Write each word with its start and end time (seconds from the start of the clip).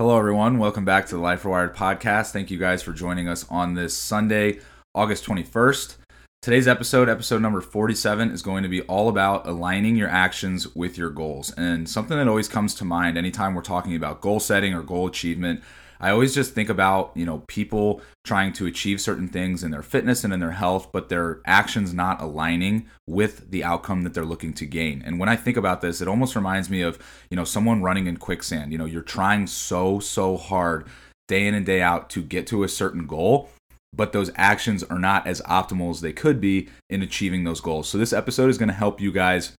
Hello, 0.00 0.16
everyone. 0.16 0.58
Welcome 0.58 0.84
back 0.84 1.06
to 1.06 1.16
the 1.16 1.20
Life 1.20 1.42
Rewired 1.42 1.74
podcast. 1.74 2.30
Thank 2.30 2.52
you 2.52 2.56
guys 2.56 2.84
for 2.84 2.92
joining 2.92 3.26
us 3.26 3.44
on 3.50 3.74
this 3.74 3.96
Sunday, 3.96 4.60
August 4.94 5.24
21st. 5.24 5.96
Today's 6.40 6.68
episode, 6.68 7.08
episode 7.08 7.42
number 7.42 7.60
47, 7.60 8.30
is 8.30 8.40
going 8.40 8.62
to 8.62 8.68
be 8.68 8.82
all 8.82 9.08
about 9.08 9.44
aligning 9.44 9.96
your 9.96 10.08
actions 10.08 10.72
with 10.76 10.96
your 10.96 11.10
goals. 11.10 11.50
And 11.54 11.88
something 11.88 12.16
that 12.16 12.28
always 12.28 12.46
comes 12.46 12.76
to 12.76 12.84
mind 12.84 13.18
anytime 13.18 13.56
we're 13.56 13.62
talking 13.62 13.96
about 13.96 14.20
goal 14.20 14.38
setting 14.38 14.72
or 14.72 14.84
goal 14.84 15.08
achievement 15.08 15.64
I 16.00 16.10
always 16.10 16.34
just 16.34 16.54
think 16.54 16.68
about, 16.68 17.12
you 17.14 17.26
know, 17.26 17.42
people 17.48 18.00
trying 18.24 18.52
to 18.54 18.66
achieve 18.66 19.00
certain 19.00 19.28
things 19.28 19.64
in 19.64 19.70
their 19.70 19.82
fitness 19.82 20.24
and 20.24 20.32
in 20.32 20.40
their 20.40 20.52
health, 20.52 20.90
but 20.92 21.08
their 21.08 21.40
actions 21.44 21.92
not 21.92 22.20
aligning 22.20 22.88
with 23.06 23.50
the 23.50 23.64
outcome 23.64 24.02
that 24.02 24.14
they're 24.14 24.24
looking 24.24 24.52
to 24.54 24.66
gain. 24.66 25.02
And 25.04 25.18
when 25.18 25.28
I 25.28 25.36
think 25.36 25.56
about 25.56 25.80
this, 25.80 26.00
it 26.00 26.08
almost 26.08 26.36
reminds 26.36 26.70
me 26.70 26.82
of, 26.82 26.98
you 27.30 27.36
know, 27.36 27.44
someone 27.44 27.82
running 27.82 28.06
in 28.06 28.16
quicksand. 28.16 28.72
You 28.72 28.78
know, 28.78 28.84
you're 28.84 29.02
trying 29.02 29.46
so, 29.46 29.98
so 29.98 30.36
hard 30.36 30.86
day 31.26 31.46
in 31.46 31.54
and 31.54 31.66
day 31.66 31.82
out 31.82 32.10
to 32.10 32.22
get 32.22 32.46
to 32.48 32.62
a 32.64 32.68
certain 32.68 33.06
goal, 33.06 33.50
but 33.92 34.12
those 34.12 34.30
actions 34.36 34.82
are 34.84 34.98
not 34.98 35.26
as 35.26 35.40
optimal 35.42 35.90
as 35.90 36.00
they 36.00 36.12
could 36.12 36.40
be 36.40 36.68
in 36.88 37.02
achieving 37.02 37.44
those 37.44 37.60
goals. 37.60 37.88
So 37.88 37.98
this 37.98 38.12
episode 38.12 38.50
is 38.50 38.58
going 38.58 38.68
to 38.68 38.74
help 38.74 39.00
you 39.00 39.12
guys 39.12 39.52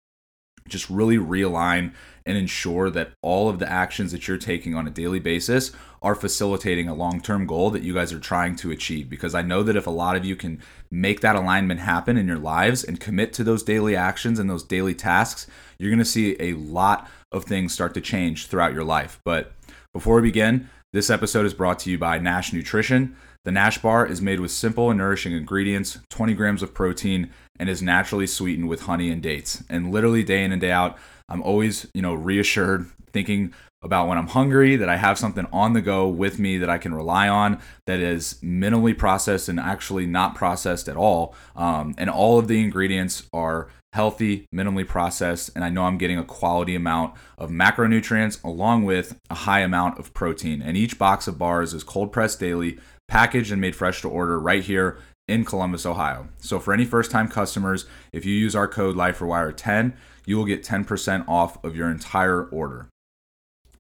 just 0.67 0.89
really 0.89 1.17
realign 1.17 1.93
and 2.25 2.37
ensure 2.37 2.89
that 2.91 3.11
all 3.21 3.49
of 3.49 3.59
the 3.59 3.69
actions 3.69 4.11
that 4.11 4.27
you're 4.27 4.37
taking 4.37 4.75
on 4.75 4.87
a 4.87 4.91
daily 4.91 5.19
basis 5.19 5.71
are 6.01 6.15
facilitating 6.15 6.87
a 6.87 6.93
long 6.93 7.21
term 7.21 7.45
goal 7.45 7.69
that 7.71 7.83
you 7.83 7.93
guys 7.93 8.13
are 8.13 8.19
trying 8.19 8.55
to 8.57 8.71
achieve. 8.71 9.09
Because 9.09 9.35
I 9.35 9.41
know 9.41 9.63
that 9.63 9.75
if 9.75 9.87
a 9.87 9.91
lot 9.91 10.15
of 10.15 10.25
you 10.25 10.35
can 10.35 10.61
make 10.91 11.21
that 11.21 11.35
alignment 11.35 11.81
happen 11.81 12.17
in 12.17 12.27
your 12.27 12.39
lives 12.39 12.83
and 12.83 12.99
commit 12.99 13.33
to 13.33 13.43
those 13.43 13.63
daily 13.63 13.95
actions 13.95 14.39
and 14.39 14.49
those 14.49 14.63
daily 14.63 14.95
tasks, 14.95 15.47
you're 15.77 15.91
going 15.91 15.99
to 15.99 16.05
see 16.05 16.35
a 16.39 16.53
lot 16.53 17.09
of 17.31 17.45
things 17.45 17.73
start 17.73 17.93
to 17.93 18.01
change 18.01 18.47
throughout 18.47 18.73
your 18.73 18.83
life. 18.83 19.19
But 19.23 19.51
before 19.93 20.15
we 20.15 20.21
begin, 20.23 20.69
this 20.93 21.09
episode 21.09 21.45
is 21.45 21.53
brought 21.53 21.79
to 21.79 21.91
you 21.91 21.97
by 21.97 22.17
Nash 22.17 22.51
Nutrition. 22.53 23.15
The 23.45 23.51
Nash 23.51 23.77
bar 23.77 24.05
is 24.05 24.21
made 24.21 24.39
with 24.39 24.51
simple 24.51 24.89
and 24.89 24.97
nourishing 24.97 25.33
ingredients, 25.33 25.99
20 26.09 26.33
grams 26.33 26.61
of 26.61 26.73
protein, 26.73 27.29
and 27.59 27.69
is 27.69 27.81
naturally 27.81 28.27
sweetened 28.27 28.67
with 28.67 28.81
honey 28.81 29.09
and 29.09 29.21
dates. 29.21 29.63
And 29.69 29.91
literally 29.91 30.23
day 30.23 30.43
in 30.43 30.51
and 30.51 30.59
day 30.59 30.71
out, 30.71 30.97
I'm 31.29 31.41
always, 31.41 31.87
you 31.93 32.01
know, 32.01 32.13
reassured 32.13 32.87
thinking 33.11 33.53
about 33.81 34.07
when 34.07 34.17
I'm 34.17 34.27
hungry 34.27 34.75
that 34.75 34.89
I 34.89 34.97
have 34.97 35.17
something 35.17 35.47
on 35.53 35.73
the 35.73 35.81
go 35.81 36.07
with 36.07 36.37
me 36.37 36.57
that 36.57 36.69
I 36.69 36.77
can 36.77 36.93
rely 36.93 37.29
on 37.29 37.59
that 37.85 37.99
is 37.99 38.35
minimally 38.43 38.97
processed 38.97 39.47
and 39.47 39.59
actually 39.59 40.05
not 40.05 40.35
processed 40.35 40.89
at 40.89 40.97
all. 40.97 41.33
Um, 41.55 41.95
and 41.97 42.09
all 42.09 42.37
of 42.37 42.47
the 42.47 42.61
ingredients 42.61 43.23
are 43.31 43.69
healthy, 43.93 44.45
minimally 44.53 44.87
processed, 44.87 45.49
and 45.55 45.63
I 45.63 45.69
know 45.69 45.85
I'm 45.85 45.97
getting 45.97 46.19
a 46.19 46.23
quality 46.23 46.75
amount 46.75 47.15
of 47.37 47.49
macronutrients 47.49 48.43
along 48.43 48.83
with 48.83 49.17
a 49.29 49.35
high 49.35 49.61
amount 49.61 49.97
of 49.97 50.13
protein. 50.13 50.61
And 50.61 50.75
each 50.75 50.99
box 50.99 51.27
of 51.27 51.39
bars 51.39 51.73
is 51.73 51.83
cold 51.83 52.11
pressed 52.11 52.39
daily, 52.39 52.77
packaged 53.07 53.51
and 53.51 53.61
made 53.61 53.75
fresh 53.75 54.01
to 54.01 54.09
order 54.09 54.39
right 54.39 54.63
here 54.63 54.99
in 55.27 55.45
Columbus, 55.45 55.85
Ohio. 55.85 56.27
So 56.39 56.59
for 56.59 56.73
any 56.73 56.85
first 56.85 57.11
time 57.11 57.29
customers, 57.29 57.85
if 58.11 58.25
you 58.25 58.35
use 58.35 58.55
our 58.55 58.67
code 58.67 58.95
LifeRewire10, 58.95 59.93
you 60.25 60.37
will 60.37 60.45
get 60.45 60.63
10% 60.63 61.27
off 61.27 61.63
of 61.63 61.75
your 61.75 61.89
entire 61.89 62.43
order. 62.43 62.89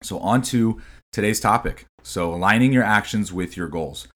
So, 0.01 0.19
on 0.19 0.41
to 0.43 0.81
today's 1.11 1.39
topic. 1.39 1.85
So, 2.03 2.33
aligning 2.33 2.73
your 2.73 2.83
actions 2.83 3.33
with 3.33 3.57
your 3.57 3.67
goals. 3.67 4.07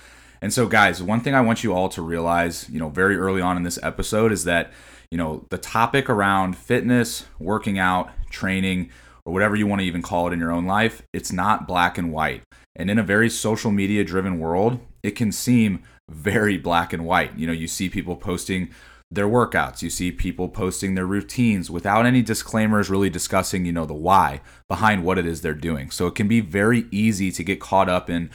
And 0.42 0.52
so, 0.52 0.68
guys, 0.68 1.02
one 1.02 1.22
thing 1.22 1.36
I 1.36 1.42
want 1.42 1.64
you 1.64 1.74
all 1.74 1.90
to 1.90 2.02
realize, 2.02 2.70
you 2.70 2.80
know, 2.80 2.90
very 2.90 3.16
early 3.16 3.42
on 3.42 3.58
in 3.58 3.64
this 3.64 3.80
episode 3.82 4.32
is 4.32 4.44
that, 4.44 4.72
you 5.10 5.18
know, 5.18 5.46
the 5.50 5.58
topic 5.58 6.10
around 6.10 6.58
fitness, 6.58 7.26
working 7.40 7.80
out, 7.80 8.10
training, 8.30 8.90
or 9.26 9.32
whatever 9.32 9.56
you 9.56 9.68
want 9.68 9.80
to 9.82 9.86
even 9.86 10.02
call 10.02 10.28
it 10.28 10.34
in 10.34 10.40
your 10.40 10.52
own 10.52 10.66
life, 10.66 11.02
it's 11.14 11.32
not 11.32 11.68
black 11.68 11.98
and 11.98 12.12
white. 12.12 12.44
And 12.76 12.90
in 12.90 12.98
a 12.98 13.04
very 13.04 13.30
social 13.30 13.72
media 13.72 14.04
driven 14.04 14.40
world, 14.40 14.80
it 15.02 15.12
can 15.12 15.32
seem 15.32 15.84
very 16.10 16.58
black 16.58 16.92
and 16.92 17.06
white. 17.06 17.38
You 17.38 17.48
know, 17.48 17.54
you 17.54 17.68
see 17.68 17.88
people 17.88 18.16
posting 18.16 18.70
their 19.16 19.28
workouts. 19.28 19.82
You 19.82 19.90
see 19.90 20.12
people 20.12 20.50
posting 20.50 20.96
their 20.96 21.06
routines 21.06 21.70
without 21.70 22.06
any 22.06 22.22
disclaimers 22.22 22.90
really 22.90 23.10
discussing, 23.10 23.66
you 23.66 23.72
know, 23.72 23.86
the 23.86 23.94
why 23.94 24.42
behind 24.68 25.04
what 25.04 25.18
it 25.18 25.26
is 25.26 25.42
they're 25.42 25.54
doing. 25.54 25.92
So 25.92 26.08
it 26.08 26.16
can 26.16 26.28
be 26.28 26.40
very 26.40 26.86
easy 26.92 27.32
to 27.32 27.44
get 27.44 27.60
caught 27.60 27.90
up 27.90 28.10
in 28.10 28.30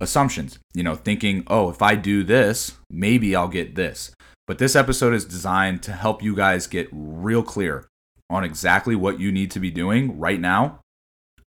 assumptions, 0.00 0.58
you 0.74 0.82
know, 0.82 0.96
thinking, 0.96 1.44
"Oh, 1.46 1.70
if 1.70 1.82
I 1.82 1.94
do 1.94 2.24
this, 2.24 2.72
maybe 2.90 3.36
I'll 3.36 3.48
get 3.48 3.74
this." 3.74 4.10
But 4.46 4.58
this 4.58 4.76
episode 4.76 5.14
is 5.14 5.24
designed 5.24 5.82
to 5.84 5.92
help 5.92 6.22
you 6.22 6.34
guys 6.34 6.66
get 6.66 6.88
real 6.92 7.42
clear 7.42 7.86
on 8.28 8.44
exactly 8.44 8.94
what 8.94 9.20
you 9.20 9.30
need 9.30 9.50
to 9.52 9.60
be 9.60 9.70
doing 9.70 10.18
right 10.18 10.40
now 10.40 10.80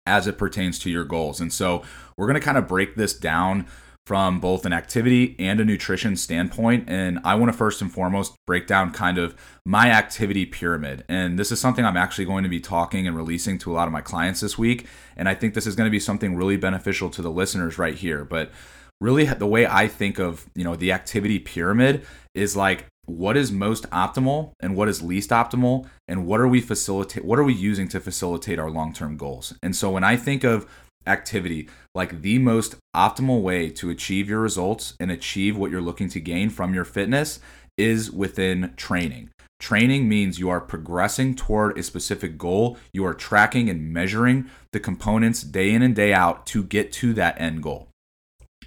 as 0.06 0.26
it 0.26 0.38
pertains 0.38 0.78
to 0.78 0.90
your 0.90 1.04
goals. 1.04 1.40
And 1.40 1.52
so, 1.52 1.82
we're 2.16 2.26
going 2.26 2.40
to 2.40 2.44
kind 2.44 2.56
of 2.56 2.66
break 2.66 2.94
this 2.94 3.12
down 3.12 3.66
from 4.08 4.40
both 4.40 4.64
an 4.64 4.72
activity 4.72 5.36
and 5.38 5.60
a 5.60 5.64
nutrition 5.66 6.16
standpoint. 6.16 6.82
And 6.88 7.18
I 7.24 7.34
want 7.34 7.52
to 7.52 7.58
first 7.58 7.82
and 7.82 7.92
foremost 7.92 8.34
break 8.46 8.66
down 8.66 8.90
kind 8.90 9.18
of 9.18 9.36
my 9.66 9.90
activity 9.90 10.46
pyramid. 10.46 11.04
And 11.10 11.38
this 11.38 11.52
is 11.52 11.60
something 11.60 11.84
I'm 11.84 11.98
actually 11.98 12.24
going 12.24 12.42
to 12.42 12.48
be 12.48 12.58
talking 12.58 13.06
and 13.06 13.14
releasing 13.14 13.58
to 13.58 13.70
a 13.70 13.74
lot 13.74 13.86
of 13.86 13.92
my 13.92 14.00
clients 14.00 14.40
this 14.40 14.56
week. 14.56 14.86
And 15.14 15.28
I 15.28 15.34
think 15.34 15.52
this 15.52 15.66
is 15.66 15.76
going 15.76 15.88
to 15.88 15.90
be 15.90 16.00
something 16.00 16.36
really 16.36 16.56
beneficial 16.56 17.10
to 17.10 17.20
the 17.20 17.30
listeners 17.30 17.76
right 17.76 17.94
here. 17.94 18.24
But 18.24 18.50
really 18.98 19.26
the 19.26 19.46
way 19.46 19.66
I 19.66 19.88
think 19.88 20.18
of, 20.18 20.46
you 20.54 20.64
know, 20.64 20.74
the 20.74 20.90
activity 20.90 21.38
pyramid 21.38 22.06
is 22.34 22.56
like 22.56 22.86
what 23.04 23.36
is 23.36 23.52
most 23.52 23.84
optimal 23.90 24.52
and 24.58 24.74
what 24.74 24.88
is 24.88 25.02
least 25.02 25.28
optimal 25.28 25.86
and 26.06 26.24
what 26.24 26.40
are 26.40 26.48
we 26.48 26.62
facilitate 26.62 27.26
what 27.26 27.38
are 27.38 27.44
we 27.44 27.54
using 27.54 27.88
to 27.88 28.00
facilitate 28.00 28.58
our 28.58 28.70
long-term 28.70 29.18
goals. 29.18 29.54
And 29.62 29.76
so 29.76 29.90
when 29.90 30.04
I 30.04 30.16
think 30.16 30.44
of 30.44 30.66
activity 31.08 31.68
like 31.94 32.22
the 32.22 32.38
most 32.38 32.76
optimal 32.94 33.42
way 33.42 33.70
to 33.70 33.90
achieve 33.90 34.28
your 34.28 34.40
results 34.40 34.94
and 35.00 35.10
achieve 35.10 35.56
what 35.56 35.70
you're 35.70 35.80
looking 35.80 36.08
to 36.10 36.20
gain 36.20 36.50
from 36.50 36.74
your 36.74 36.84
fitness 36.84 37.40
is 37.76 38.10
within 38.10 38.74
training. 38.76 39.30
Training 39.60 40.08
means 40.08 40.38
you 40.38 40.50
are 40.50 40.60
progressing 40.60 41.34
toward 41.34 41.76
a 41.76 41.82
specific 41.82 42.38
goal. 42.38 42.78
You 42.92 43.04
are 43.04 43.14
tracking 43.14 43.68
and 43.68 43.92
measuring 43.92 44.48
the 44.72 44.78
components 44.78 45.42
day 45.42 45.72
in 45.72 45.82
and 45.82 45.96
day 45.96 46.12
out 46.12 46.46
to 46.46 46.62
get 46.62 46.92
to 46.92 47.12
that 47.14 47.40
end 47.40 47.62
goal. 47.62 47.88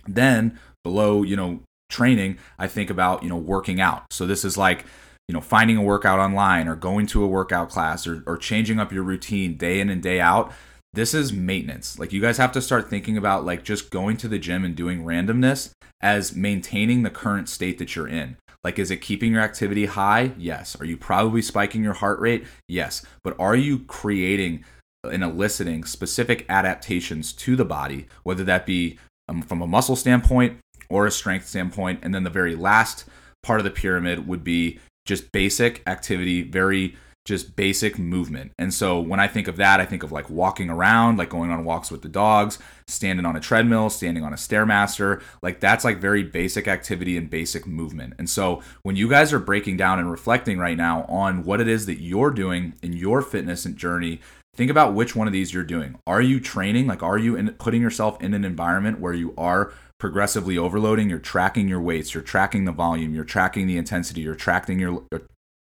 Then, 0.06 0.59
below, 0.84 1.23
you 1.23 1.38
know, 1.38 1.62
training, 1.90 2.38
I 2.59 2.68
think 2.68 2.90
about, 2.90 3.23
you 3.23 3.29
know, 3.29 3.38
working 3.38 3.79
out. 3.79 4.12
So 4.12 4.25
this 4.25 4.44
is 4.44 4.58
like, 4.58 4.85
you 5.29 5.34
know, 5.34 5.41
finding 5.41 5.78
a 5.78 5.81
workout 5.81 6.19
online 6.19 6.68
or 6.68 6.75
going 6.75 7.06
to 7.08 7.23
a 7.23 7.28
workout 7.28 7.69
class 7.69 8.06
or, 8.06 8.23
or 8.28 8.35
changing 8.35 8.79
up 8.79 8.91
your 8.91 9.03
routine 9.03 9.56
day 9.56 9.79
in 9.79 9.90
and 9.90 10.03
day 10.03 10.19
out 10.19 10.52
this 10.94 11.13
is 11.13 11.31
maintenance. 11.31 11.97
Like 11.97 12.12
you 12.12 12.22
guys 12.22 12.38
have 12.38 12.52
to 12.53 12.62
start 12.62 12.90
thinking 12.90 13.18
about 13.18 13.46
like 13.46 13.63
just 13.63 13.90
going 13.90 14.18
to 14.18 14.28
the 14.28 14.40
gym 14.40 14.66
and 14.66 14.75
doing 14.75 15.03
randomness 15.03 15.72
as 16.02 16.35
maintaining 16.35 17.03
the 17.03 17.09
current 17.09 17.47
state 17.47 17.78
that 17.78 17.96
you're 17.96 18.07
in. 18.07 18.38
Like 18.63 18.78
is 18.78 18.91
it 18.91 18.97
keeping 18.97 19.31
your 19.31 19.41
activity 19.41 19.85
high? 19.85 20.34
Yes. 20.38 20.79
Are 20.79 20.85
you 20.85 20.97
probably 20.97 21.41
spiking 21.41 21.84
your 21.84 21.94
heart 21.94 22.19
rate? 22.19 22.46
Yes. 22.68 23.06
But 23.24 23.40
are 23.40 23.56
you 23.56 23.79
creating 23.79 24.66
and 25.03 25.24
eliciting 25.24 25.84
specific 25.84 26.46
adaptations 26.50 27.34
to 27.34 27.56
the 27.56 27.66
body, 27.66 28.08
whether 28.23 28.44
that 28.44 28.66
be 28.66 29.00
um, 29.28 29.41
from 29.41 29.62
a 29.62 29.68
muscle 29.68 29.96
standpoint 29.96 30.59
or 30.90 31.08
a 31.08 31.12
strength 31.12 31.47
standpoint? 31.47 32.00
And 32.03 32.13
then 32.13 32.23
the 32.23 32.29
very 32.29 32.56
last 32.56 33.06
part 33.41 33.59
of 33.59 33.63
the 33.63 33.72
pyramid 33.72 34.28
would 34.28 34.44
be 34.44 34.79
just 35.06 35.31
basic 35.31 35.81
activity, 35.88 36.44
very 36.44 36.96
just 37.25 37.55
basic 37.55 37.99
movement. 37.99 38.51
And 38.57 38.73
so 38.73 38.99
when 38.99 39.19
I 39.19 39.27
think 39.27 39.47
of 39.47 39.57
that, 39.57 39.79
I 39.79 39.85
think 39.85 40.01
of 40.01 40.11
like 40.11 40.29
walking 40.29 40.69
around, 40.69 41.17
like 41.17 41.29
going 41.29 41.51
on 41.51 41.63
walks 41.63 41.91
with 41.91 42.01
the 42.01 42.09
dogs, 42.09 42.57
standing 42.87 43.25
on 43.25 43.35
a 43.35 43.39
treadmill, 43.39 43.89
standing 43.89 44.23
on 44.23 44.33
a 44.33 44.37
stairmaster. 44.37 45.21
Like 45.43 45.59
that's 45.59 45.85
like 45.85 45.99
very 45.99 46.23
basic 46.23 46.67
activity 46.67 47.17
and 47.17 47.29
basic 47.29 47.67
movement. 47.67 48.15
And 48.17 48.29
so 48.29 48.61
when 48.81 48.95
you 48.95 49.07
guys 49.07 49.33
are 49.33 49.39
breaking 49.39 49.77
down 49.77 49.99
and 49.99 50.09
reflecting 50.09 50.57
right 50.57 50.77
now 50.77 51.03
on 51.03 51.43
what 51.43 51.61
it 51.61 51.67
is 51.67 51.85
that 51.85 52.01
you're 52.01 52.31
doing 52.31 52.73
in 52.81 52.93
your 52.93 53.21
fitness 53.21 53.65
and 53.65 53.77
journey, 53.77 54.19
think 54.55 54.71
about 54.71 54.95
which 54.95 55.15
one 55.15 55.27
of 55.27 55.33
these 55.33 55.53
you're 55.53 55.63
doing. 55.63 55.99
Are 56.07 56.21
you 56.21 56.39
training? 56.39 56.87
Like 56.87 57.03
are 57.03 57.19
you 57.19 57.35
in, 57.35 57.51
putting 57.51 57.83
yourself 57.83 58.19
in 58.21 58.33
an 58.33 58.43
environment 58.43 58.99
where 58.99 59.13
you 59.13 59.35
are 59.37 59.73
progressively 59.99 60.57
overloading, 60.57 61.11
you're 61.11 61.19
tracking 61.19 61.67
your 61.67 61.79
weights, 61.79 62.16
you're 62.16 62.23
tracking 62.23 62.66
the 62.66 62.72
volume, 62.72 63.13
you're 63.13 63.23
tracking 63.23 63.67
the 63.67 63.78
intensity, 63.78 64.22
you're 64.22 64.34
tracking 64.34 64.79
your 64.79 65.03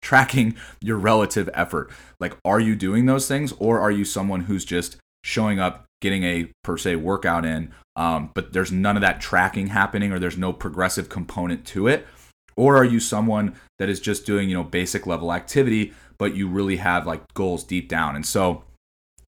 tracking 0.05 0.55
your 0.79 0.97
relative 0.97 1.49
effort. 1.53 1.89
Like, 2.19 2.37
are 2.45 2.59
you 2.59 2.75
doing 2.75 3.05
those 3.05 3.27
things, 3.27 3.53
or 3.59 3.81
are 3.81 3.91
you 3.91 4.05
someone 4.05 4.41
who's 4.41 4.63
just 4.63 4.97
showing 5.23 5.59
up, 5.59 5.85
getting 6.01 6.23
a 6.23 6.51
per 6.63 6.77
se 6.77 6.95
workout 6.97 7.43
in, 7.43 7.73
um, 7.95 8.29
but 8.33 8.53
there's 8.53 8.71
none 8.71 8.95
of 8.95 9.01
that 9.01 9.19
tracking 9.19 9.67
happening, 9.67 10.11
or 10.11 10.19
there's 10.19 10.37
no 10.37 10.53
progressive 10.53 11.09
component 11.09 11.65
to 11.65 11.87
it? 11.87 12.07
Or 12.55 12.77
are 12.77 12.85
you 12.85 13.01
someone 13.01 13.55
that 13.79 13.89
is 13.89 13.99
just 13.99 14.25
doing, 14.25 14.47
you 14.47 14.55
know, 14.55 14.63
basic 14.63 15.05
level 15.05 15.33
activity, 15.33 15.93
but 16.17 16.35
you 16.35 16.47
really 16.47 16.77
have 16.77 17.05
like 17.05 17.33
goals 17.33 17.63
deep 17.63 17.89
down? 17.89 18.15
And 18.15 18.25
so, 18.25 18.63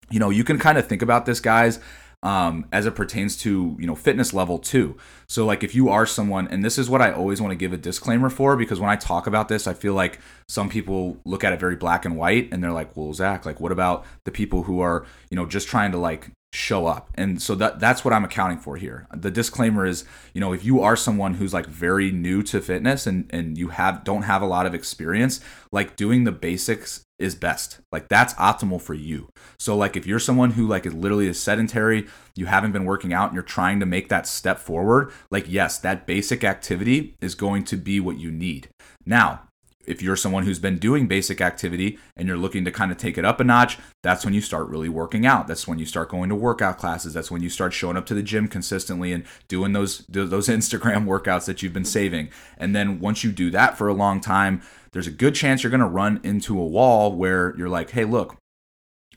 you 0.10 0.20
know, 0.20 0.30
you 0.30 0.46
can 0.46 0.60
kind 0.60 0.78
of 0.78 0.88
think 0.88 1.02
about 1.02 1.26
this, 1.26 1.42
guys, 1.42 1.80
um, 2.24 2.66
as 2.72 2.86
it 2.86 2.96
pertains 2.96 3.38
to 3.38 3.76
you 3.80 3.88
know 3.88 3.96
fitness 3.96 4.34
level 4.34 4.58
too. 4.58 4.98
So 5.28 5.46
like 5.46 5.64
if 5.64 5.76
you 5.76 5.90
are 5.90 6.06
someone, 6.06 6.48
and 6.48 6.64
this 6.64 6.78
is 6.78 6.90
what 6.90 7.02
I 7.02 7.12
always 7.12 7.42
want 7.42 7.52
to 7.52 7.56
give 7.56 7.74
a 7.74 7.78
disclaimer 7.78 8.30
for, 8.30 8.56
because 8.56 8.80
when 8.80 8.90
I 8.90 8.96
talk 8.96 9.28
about 9.28 9.50
this, 9.50 9.68
I 9.68 9.74
feel 9.74 9.94
like 9.94 10.20
some 10.48 10.70
people 10.70 11.18
look 11.26 11.44
at 11.44 11.54
it 11.54 11.60
very 11.60 11.76
black 11.76 12.06
and 12.06 12.18
white, 12.18 12.50
and 12.52 12.64
they're 12.64 12.72
like, 12.72 12.96
well, 12.96 13.14
Zach, 13.14 13.46
like 13.46 13.60
what 13.60 13.72
about 13.72 14.06
the 14.24 14.32
people 14.32 14.64
who 14.64 14.80
are 14.80 15.06
you 15.30 15.36
know 15.36 15.46
just 15.46 15.68
trying 15.68 15.92
to 15.92 15.98
like 15.98 16.32
show 16.54 16.88
up. 16.88 17.10
And 17.16 17.42
so 17.42 17.56
that 17.56 17.80
that's 17.80 18.06
what 18.06 18.14
I'm 18.14 18.24
accounting 18.24 18.60
for 18.60 18.78
here. 18.78 19.08
The 19.14 19.32
disclaimer 19.32 19.86
is, 19.86 20.06
you 20.34 20.42
know, 20.42 20.54
if 20.54 20.64
you 20.64 20.82
are 20.82 20.96
someone 20.96 21.36
who's 21.36 21.54
like 21.54 21.68
very 21.68 22.12
new 22.12 22.42
to 22.44 22.62
fitness 22.62 23.06
and 23.06 23.30
and 23.32 23.58
you 23.58 23.70
have 23.70 24.04
don't 24.04 24.24
have 24.24 24.42
a 24.42 24.48
lot 24.48 24.66
of 24.66 24.74
experience, 24.74 25.40
like 25.72 25.96
doing 25.96 26.24
the 26.24 26.32
basics 26.32 27.06
is 27.20 27.36
best. 27.36 27.80
Like 27.92 28.10
that's 28.10 28.34
optimal 28.36 28.82
for 28.82 28.94
you. 28.94 29.30
So 29.60 29.76
like 29.76 29.96
if 29.98 30.06
you're 30.06 30.20
someone 30.20 30.52
who 30.52 30.68
like 30.68 30.86
is 30.86 30.94
literally 30.94 31.28
is 31.28 31.40
sedentary, 31.40 32.08
you 32.36 32.46
haven't 32.46 32.72
been 32.72 32.86
working 32.86 33.14
out 33.14 33.30
and 33.30 33.34
you're 33.34 33.44
trying 33.44 33.80
to 33.80 33.86
make 33.86 34.10
that 34.10 34.28
step 34.28 34.60
forward, 34.60 35.12
like 35.30 35.46
yes, 35.48 35.78
that 35.80 36.08
basic 36.08 36.44
activity 36.44 37.16
is 37.22 37.36
going 37.36 37.64
to 37.66 37.78
be 37.78 38.00
what 38.00 38.20
you 38.20 38.32
need. 38.32 38.70
Now, 39.06 39.47
if 39.88 40.02
you're 40.02 40.18
someone 40.18 40.44
who's 40.44 40.60
been 40.60 40.78
doing 40.78 41.08
basic 41.08 41.40
activity 41.40 41.98
and 42.16 42.28
you're 42.28 42.38
looking 42.38 42.66
to 42.66 42.72
kind 42.72 42.92
of 42.92 42.98
take 42.98 43.18
it 43.18 43.26
up 43.26 43.40
a 43.40 43.44
notch, 43.44 43.80
that's 44.04 44.26
when 44.26 44.34
you 44.34 44.42
start 44.42 44.68
really 44.68 44.90
working 44.90 45.26
out. 45.26 45.48
That's 45.48 45.68
when 45.68 45.80
you 45.80 45.86
start 45.86 46.10
going 46.10 46.30
to 46.30 46.36
workout 46.36 46.78
classes. 46.78 47.14
That's 47.14 47.32
when 47.32 47.42
you 47.42 47.50
start 47.50 47.74
showing 47.74 47.98
up 47.98 48.06
to 48.08 48.14
the 48.14 48.22
gym 48.22 48.48
consistently 48.48 49.14
and 49.14 49.24
doing 49.48 49.74
those 49.74 50.00
those 50.08 50.48
Instagram 50.48 51.06
workouts 51.06 51.46
that 51.46 51.64
you've 51.64 51.74
been 51.74 51.86
saving. 51.86 52.30
And 52.58 52.76
then 52.76 53.00
once 53.00 53.24
you 53.24 53.32
do 53.32 53.50
that 53.52 53.78
for 53.78 53.88
a 53.88 53.94
long 53.94 54.20
time, 54.20 54.62
there's 54.92 55.08
a 55.08 55.12
good 55.12 55.36
chance 55.36 55.64
you're 55.64 55.72
going 55.72 55.80
to 55.80 55.88
run 55.88 56.20
into 56.24 56.60
a 56.60 56.66
wall 56.66 57.16
where 57.16 57.56
you're 57.58 57.70
like, 57.70 57.92
"Hey, 57.92 58.04
look, 58.04 58.38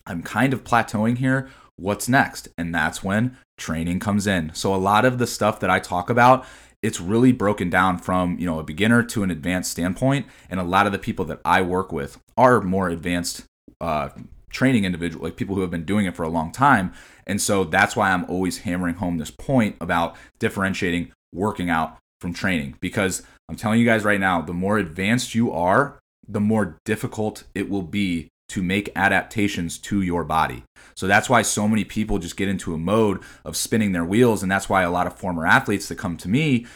I'm 0.06 0.22
kind 0.22 0.52
of 0.52 0.64
plateauing 0.64 1.18
here. 1.18 1.48
What's 1.76 2.08
next?" 2.08 2.48
And 2.56 2.74
that's 2.74 3.02
when 3.02 3.36
training 3.58 4.00
comes 4.00 4.26
in. 4.26 4.52
So 4.54 4.74
a 4.74 4.76
lot 4.76 5.04
of 5.04 5.18
the 5.18 5.26
stuff 5.26 5.60
that 5.60 5.70
I 5.70 5.80
talk 5.80 6.08
about 6.10 6.46
it's 6.82 7.00
really 7.00 7.32
broken 7.32 7.68
down 7.68 7.98
from 7.98 8.38
you 8.38 8.46
know 8.46 8.58
a 8.58 8.64
beginner 8.64 9.02
to 9.02 9.22
an 9.22 9.30
advanced 9.30 9.70
standpoint 9.70 10.26
and 10.48 10.58
a 10.58 10.64
lot 10.64 10.86
of 10.86 10.92
the 10.92 10.98
people 10.98 11.24
that 11.24 11.40
i 11.44 11.60
work 11.60 11.92
with 11.92 12.18
are 12.36 12.60
more 12.60 12.88
advanced 12.88 13.44
uh, 13.80 14.10
training 14.50 14.84
individual 14.84 15.24
like 15.24 15.36
people 15.36 15.54
who 15.54 15.60
have 15.62 15.70
been 15.70 15.84
doing 15.84 16.06
it 16.06 16.14
for 16.14 16.24
a 16.24 16.28
long 16.28 16.52
time. 16.52 16.92
And 17.26 17.40
so 17.40 17.64
that's 17.64 17.94
why 17.94 18.10
i'm 18.10 18.24
always 18.24 18.58
hammering 18.58 18.96
home 18.96 19.18
this 19.18 19.30
point 19.30 19.76
about 19.80 20.16
differentiating 20.38 21.12
working 21.32 21.70
out 21.70 21.96
from 22.20 22.34
training 22.34 22.76
because 22.80 23.22
i'm 23.48 23.56
telling 23.56 23.78
you 23.78 23.86
guys 23.86 24.04
right 24.04 24.20
now 24.20 24.40
the 24.42 24.52
more 24.52 24.78
advanced 24.78 25.34
you 25.34 25.52
are 25.52 26.00
the 26.26 26.40
more 26.40 26.76
difficult 26.84 27.44
it 27.54 27.70
will 27.70 27.82
be 27.82 28.28
to 28.50 28.62
make 28.62 28.90
adaptations 28.96 29.78
to 29.78 30.02
your 30.02 30.24
body. 30.24 30.64
So 30.94 31.06
that's 31.06 31.30
why 31.30 31.42
so 31.42 31.68
many 31.68 31.84
people 31.84 32.18
just 32.18 32.36
get 32.36 32.48
into 32.48 32.74
a 32.74 32.78
mode 32.78 33.20
of 33.44 33.56
spinning 33.56 33.92
their 33.92 34.04
wheels. 34.04 34.42
And 34.42 34.50
that's 34.50 34.68
why 34.68 34.82
a 34.82 34.90
lot 34.90 35.06
of 35.06 35.16
former 35.16 35.46
athletes 35.46 35.88
that 35.88 35.98
come 35.98 36.16
to 36.18 36.28
me, 36.28 36.66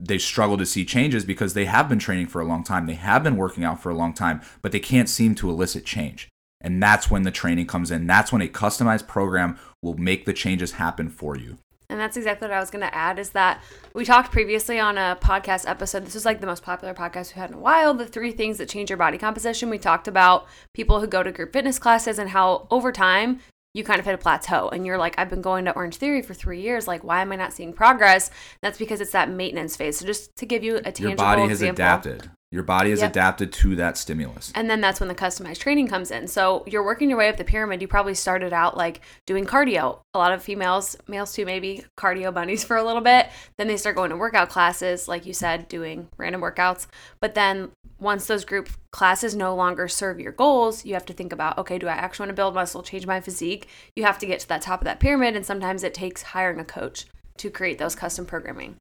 they 0.00 0.18
struggle 0.18 0.58
to 0.58 0.66
see 0.66 0.84
changes 0.84 1.24
because 1.24 1.54
they 1.54 1.64
have 1.66 1.88
been 1.88 2.00
training 2.00 2.26
for 2.26 2.40
a 2.40 2.44
long 2.44 2.64
time. 2.64 2.86
They 2.86 2.94
have 2.94 3.22
been 3.22 3.36
working 3.36 3.64
out 3.64 3.80
for 3.80 3.90
a 3.90 3.94
long 3.94 4.14
time, 4.14 4.40
but 4.62 4.72
they 4.72 4.80
can't 4.80 5.08
seem 5.08 5.34
to 5.36 5.48
elicit 5.48 5.84
change. 5.84 6.28
And 6.60 6.82
that's 6.82 7.10
when 7.10 7.22
the 7.22 7.30
training 7.30 7.66
comes 7.66 7.90
in. 7.90 8.06
That's 8.06 8.32
when 8.32 8.42
a 8.42 8.48
customized 8.48 9.06
program 9.06 9.58
will 9.80 9.96
make 9.96 10.24
the 10.24 10.32
changes 10.32 10.72
happen 10.72 11.08
for 11.08 11.36
you. 11.36 11.58
And 11.92 12.00
that's 12.00 12.16
exactly 12.16 12.48
what 12.48 12.56
I 12.56 12.60
was 12.60 12.70
going 12.70 12.84
to 12.84 12.94
add 12.94 13.18
is 13.18 13.30
that 13.30 13.62
we 13.94 14.06
talked 14.06 14.32
previously 14.32 14.80
on 14.80 14.96
a 14.96 15.18
podcast 15.20 15.68
episode. 15.68 16.06
This 16.06 16.16
is 16.16 16.24
like 16.24 16.40
the 16.40 16.46
most 16.46 16.62
popular 16.62 16.94
podcast 16.94 17.28
we've 17.28 17.42
had 17.42 17.50
in 17.50 17.56
a 17.56 17.60
while. 17.60 17.92
The 17.92 18.06
three 18.06 18.32
things 18.32 18.56
that 18.58 18.68
change 18.70 18.88
your 18.88 18.96
body 18.96 19.18
composition. 19.18 19.68
We 19.68 19.78
talked 19.78 20.08
about 20.08 20.46
people 20.72 21.00
who 21.00 21.06
go 21.06 21.22
to 21.22 21.30
group 21.30 21.52
fitness 21.52 21.78
classes 21.78 22.18
and 22.18 22.30
how 22.30 22.66
over 22.70 22.92
time 22.92 23.40
you 23.74 23.84
kind 23.84 24.00
of 24.00 24.06
hit 24.06 24.14
a 24.14 24.18
plateau 24.18 24.70
and 24.70 24.86
you're 24.86 24.96
like, 24.96 25.14
I've 25.18 25.28
been 25.28 25.42
going 25.42 25.66
to 25.66 25.72
Orange 25.72 25.96
Theory 25.96 26.22
for 26.22 26.32
three 26.32 26.62
years. 26.62 26.88
Like, 26.88 27.04
why 27.04 27.20
am 27.20 27.30
I 27.30 27.36
not 27.36 27.52
seeing 27.52 27.74
progress? 27.74 28.30
That's 28.62 28.78
because 28.78 29.02
it's 29.02 29.12
that 29.12 29.28
maintenance 29.28 29.76
phase. 29.76 29.98
So 29.98 30.06
just 30.06 30.34
to 30.36 30.46
give 30.46 30.64
you 30.64 30.76
a 30.76 30.92
tangible 30.92 31.08
Your 31.08 31.16
body 31.16 31.42
has 31.42 31.62
example, 31.62 31.84
adapted. 31.84 32.30
Your 32.52 32.62
body 32.62 32.90
is 32.90 33.00
yep. 33.00 33.12
adapted 33.12 33.50
to 33.54 33.76
that 33.76 33.96
stimulus. 33.96 34.52
And 34.54 34.68
then 34.68 34.82
that's 34.82 35.00
when 35.00 35.08
the 35.08 35.14
customized 35.14 35.60
training 35.60 35.88
comes 35.88 36.10
in. 36.10 36.28
So 36.28 36.64
you're 36.66 36.84
working 36.84 37.08
your 37.08 37.18
way 37.18 37.30
up 37.30 37.38
the 37.38 37.44
pyramid. 37.44 37.80
You 37.80 37.88
probably 37.88 38.14
started 38.14 38.52
out 38.52 38.76
like 38.76 39.00
doing 39.26 39.46
cardio. 39.46 40.00
A 40.12 40.18
lot 40.18 40.32
of 40.32 40.42
females, 40.42 40.94
males 41.08 41.32
too, 41.32 41.46
maybe 41.46 41.82
cardio 41.96 42.32
bunnies 42.32 42.62
for 42.62 42.76
a 42.76 42.84
little 42.84 43.00
bit. 43.00 43.30
Then 43.56 43.68
they 43.68 43.78
start 43.78 43.96
going 43.96 44.10
to 44.10 44.18
workout 44.18 44.50
classes, 44.50 45.08
like 45.08 45.24
you 45.24 45.32
said, 45.32 45.66
doing 45.66 46.08
random 46.18 46.42
workouts. 46.42 46.86
But 47.20 47.34
then 47.34 47.70
once 47.98 48.26
those 48.26 48.44
group 48.44 48.68
classes 48.90 49.34
no 49.34 49.54
longer 49.54 49.88
serve 49.88 50.20
your 50.20 50.32
goals, 50.32 50.84
you 50.84 50.92
have 50.92 51.06
to 51.06 51.14
think 51.14 51.32
about 51.32 51.56
okay, 51.56 51.78
do 51.78 51.88
I 51.88 51.92
actually 51.92 52.24
want 52.24 52.36
to 52.36 52.40
build 52.40 52.54
muscle, 52.54 52.82
change 52.82 53.06
my 53.06 53.22
physique? 53.22 53.66
You 53.96 54.04
have 54.04 54.18
to 54.18 54.26
get 54.26 54.40
to 54.40 54.48
that 54.48 54.60
top 54.60 54.82
of 54.82 54.84
that 54.84 55.00
pyramid. 55.00 55.36
And 55.36 55.46
sometimes 55.46 55.82
it 55.82 55.94
takes 55.94 56.22
hiring 56.22 56.60
a 56.60 56.64
coach 56.66 57.06
to 57.38 57.48
create 57.48 57.78
those 57.78 57.94
custom 57.94 58.26
programming. 58.26 58.76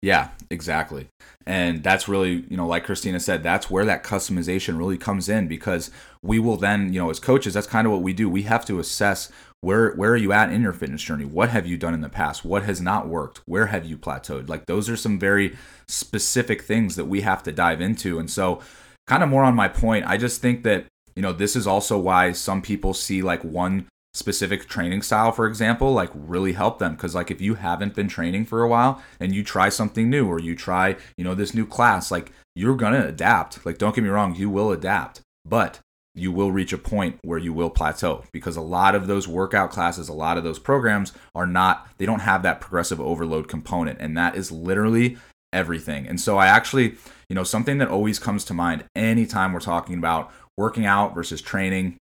Yeah, 0.00 0.28
exactly. 0.50 1.08
And 1.44 1.82
that's 1.82 2.08
really, 2.08 2.44
you 2.48 2.56
know, 2.56 2.66
like 2.66 2.84
Christina 2.84 3.18
said, 3.18 3.42
that's 3.42 3.70
where 3.70 3.84
that 3.84 4.04
customization 4.04 4.78
really 4.78 4.98
comes 4.98 5.28
in 5.28 5.48
because 5.48 5.90
we 6.22 6.38
will 6.38 6.56
then, 6.56 6.92
you 6.92 7.00
know, 7.00 7.10
as 7.10 7.18
coaches, 7.18 7.54
that's 7.54 7.66
kind 7.66 7.86
of 7.86 7.92
what 7.92 8.02
we 8.02 8.12
do. 8.12 8.28
We 8.28 8.42
have 8.42 8.64
to 8.66 8.78
assess 8.78 9.30
where 9.60 9.92
where 9.94 10.12
are 10.12 10.16
you 10.16 10.32
at 10.32 10.52
in 10.52 10.62
your 10.62 10.72
fitness 10.72 11.02
journey? 11.02 11.24
What 11.24 11.48
have 11.48 11.66
you 11.66 11.76
done 11.76 11.94
in 11.94 12.00
the 12.00 12.08
past? 12.08 12.44
What 12.44 12.62
has 12.62 12.80
not 12.80 13.08
worked? 13.08 13.40
Where 13.46 13.66
have 13.66 13.84
you 13.84 13.96
plateaued? 13.98 14.48
Like 14.48 14.66
those 14.66 14.88
are 14.88 14.96
some 14.96 15.18
very 15.18 15.56
specific 15.88 16.62
things 16.62 16.94
that 16.94 17.06
we 17.06 17.22
have 17.22 17.42
to 17.42 17.52
dive 17.52 17.80
into. 17.80 18.20
And 18.20 18.30
so 18.30 18.60
kind 19.08 19.24
of 19.24 19.28
more 19.28 19.42
on 19.42 19.56
my 19.56 19.66
point, 19.66 20.06
I 20.06 20.16
just 20.16 20.40
think 20.40 20.62
that 20.62 20.84
you 21.16 21.22
know, 21.22 21.32
this 21.32 21.56
is 21.56 21.66
also 21.66 21.98
why 21.98 22.30
some 22.30 22.62
people 22.62 22.94
see 22.94 23.22
like 23.22 23.42
one 23.42 23.86
specific 24.18 24.68
training 24.68 25.00
style 25.00 25.30
for 25.30 25.46
example 25.46 25.92
like 25.92 26.10
really 26.12 26.52
help 26.52 26.78
them. 26.78 26.92
Because 26.92 27.14
like 27.14 27.30
if 27.30 27.40
you 27.40 27.54
haven't 27.54 27.94
been 27.94 28.08
training 28.08 28.44
for 28.44 28.62
a 28.62 28.68
while 28.68 29.02
and 29.20 29.34
you 29.34 29.44
try 29.44 29.68
something 29.68 30.10
new 30.10 30.26
or 30.26 30.40
you 30.40 30.56
try 30.56 30.96
you 31.16 31.24
know 31.24 31.34
this 31.34 31.54
new 31.54 31.64
class 31.64 32.10
like 32.10 32.32
you're 32.54 32.76
gonna 32.76 33.06
adapt. 33.06 33.64
Like 33.64 33.78
don't 33.78 33.94
get 33.94 34.02
me 34.02 34.10
wrong 34.10 34.34
you 34.34 34.50
will 34.50 34.72
adapt 34.72 35.20
but 35.44 35.80
you 36.14 36.32
will 36.32 36.50
reach 36.50 36.72
a 36.72 36.78
point 36.78 37.18
where 37.22 37.38
you 37.38 37.52
will 37.52 37.70
plateau 37.70 38.24
because 38.32 38.56
a 38.56 38.60
lot 38.60 38.96
of 38.96 39.06
those 39.06 39.28
workout 39.28 39.70
classes 39.70 40.08
a 40.08 40.12
lot 40.12 40.36
of 40.36 40.42
those 40.42 40.58
programs 40.58 41.12
are 41.34 41.46
not 41.46 41.86
they 41.98 42.06
don't 42.06 42.20
have 42.20 42.42
that 42.42 42.60
progressive 42.60 43.00
overload 43.00 43.46
component 43.46 44.00
and 44.00 44.16
that 44.16 44.34
is 44.34 44.50
literally 44.50 45.16
everything. 45.52 46.06
And 46.08 46.20
so 46.20 46.38
i 46.38 46.46
actually 46.48 46.96
you 47.28 47.36
know 47.36 47.44
something 47.44 47.78
that 47.78 47.88
always 47.88 48.18
comes 48.18 48.44
to 48.46 48.54
mind 48.54 48.84
anytime 48.96 49.52
we're 49.52 49.60
talking 49.60 49.96
about 49.96 50.32
working 50.56 50.84
out 50.84 51.14
versus 51.14 51.40
training 51.40 51.96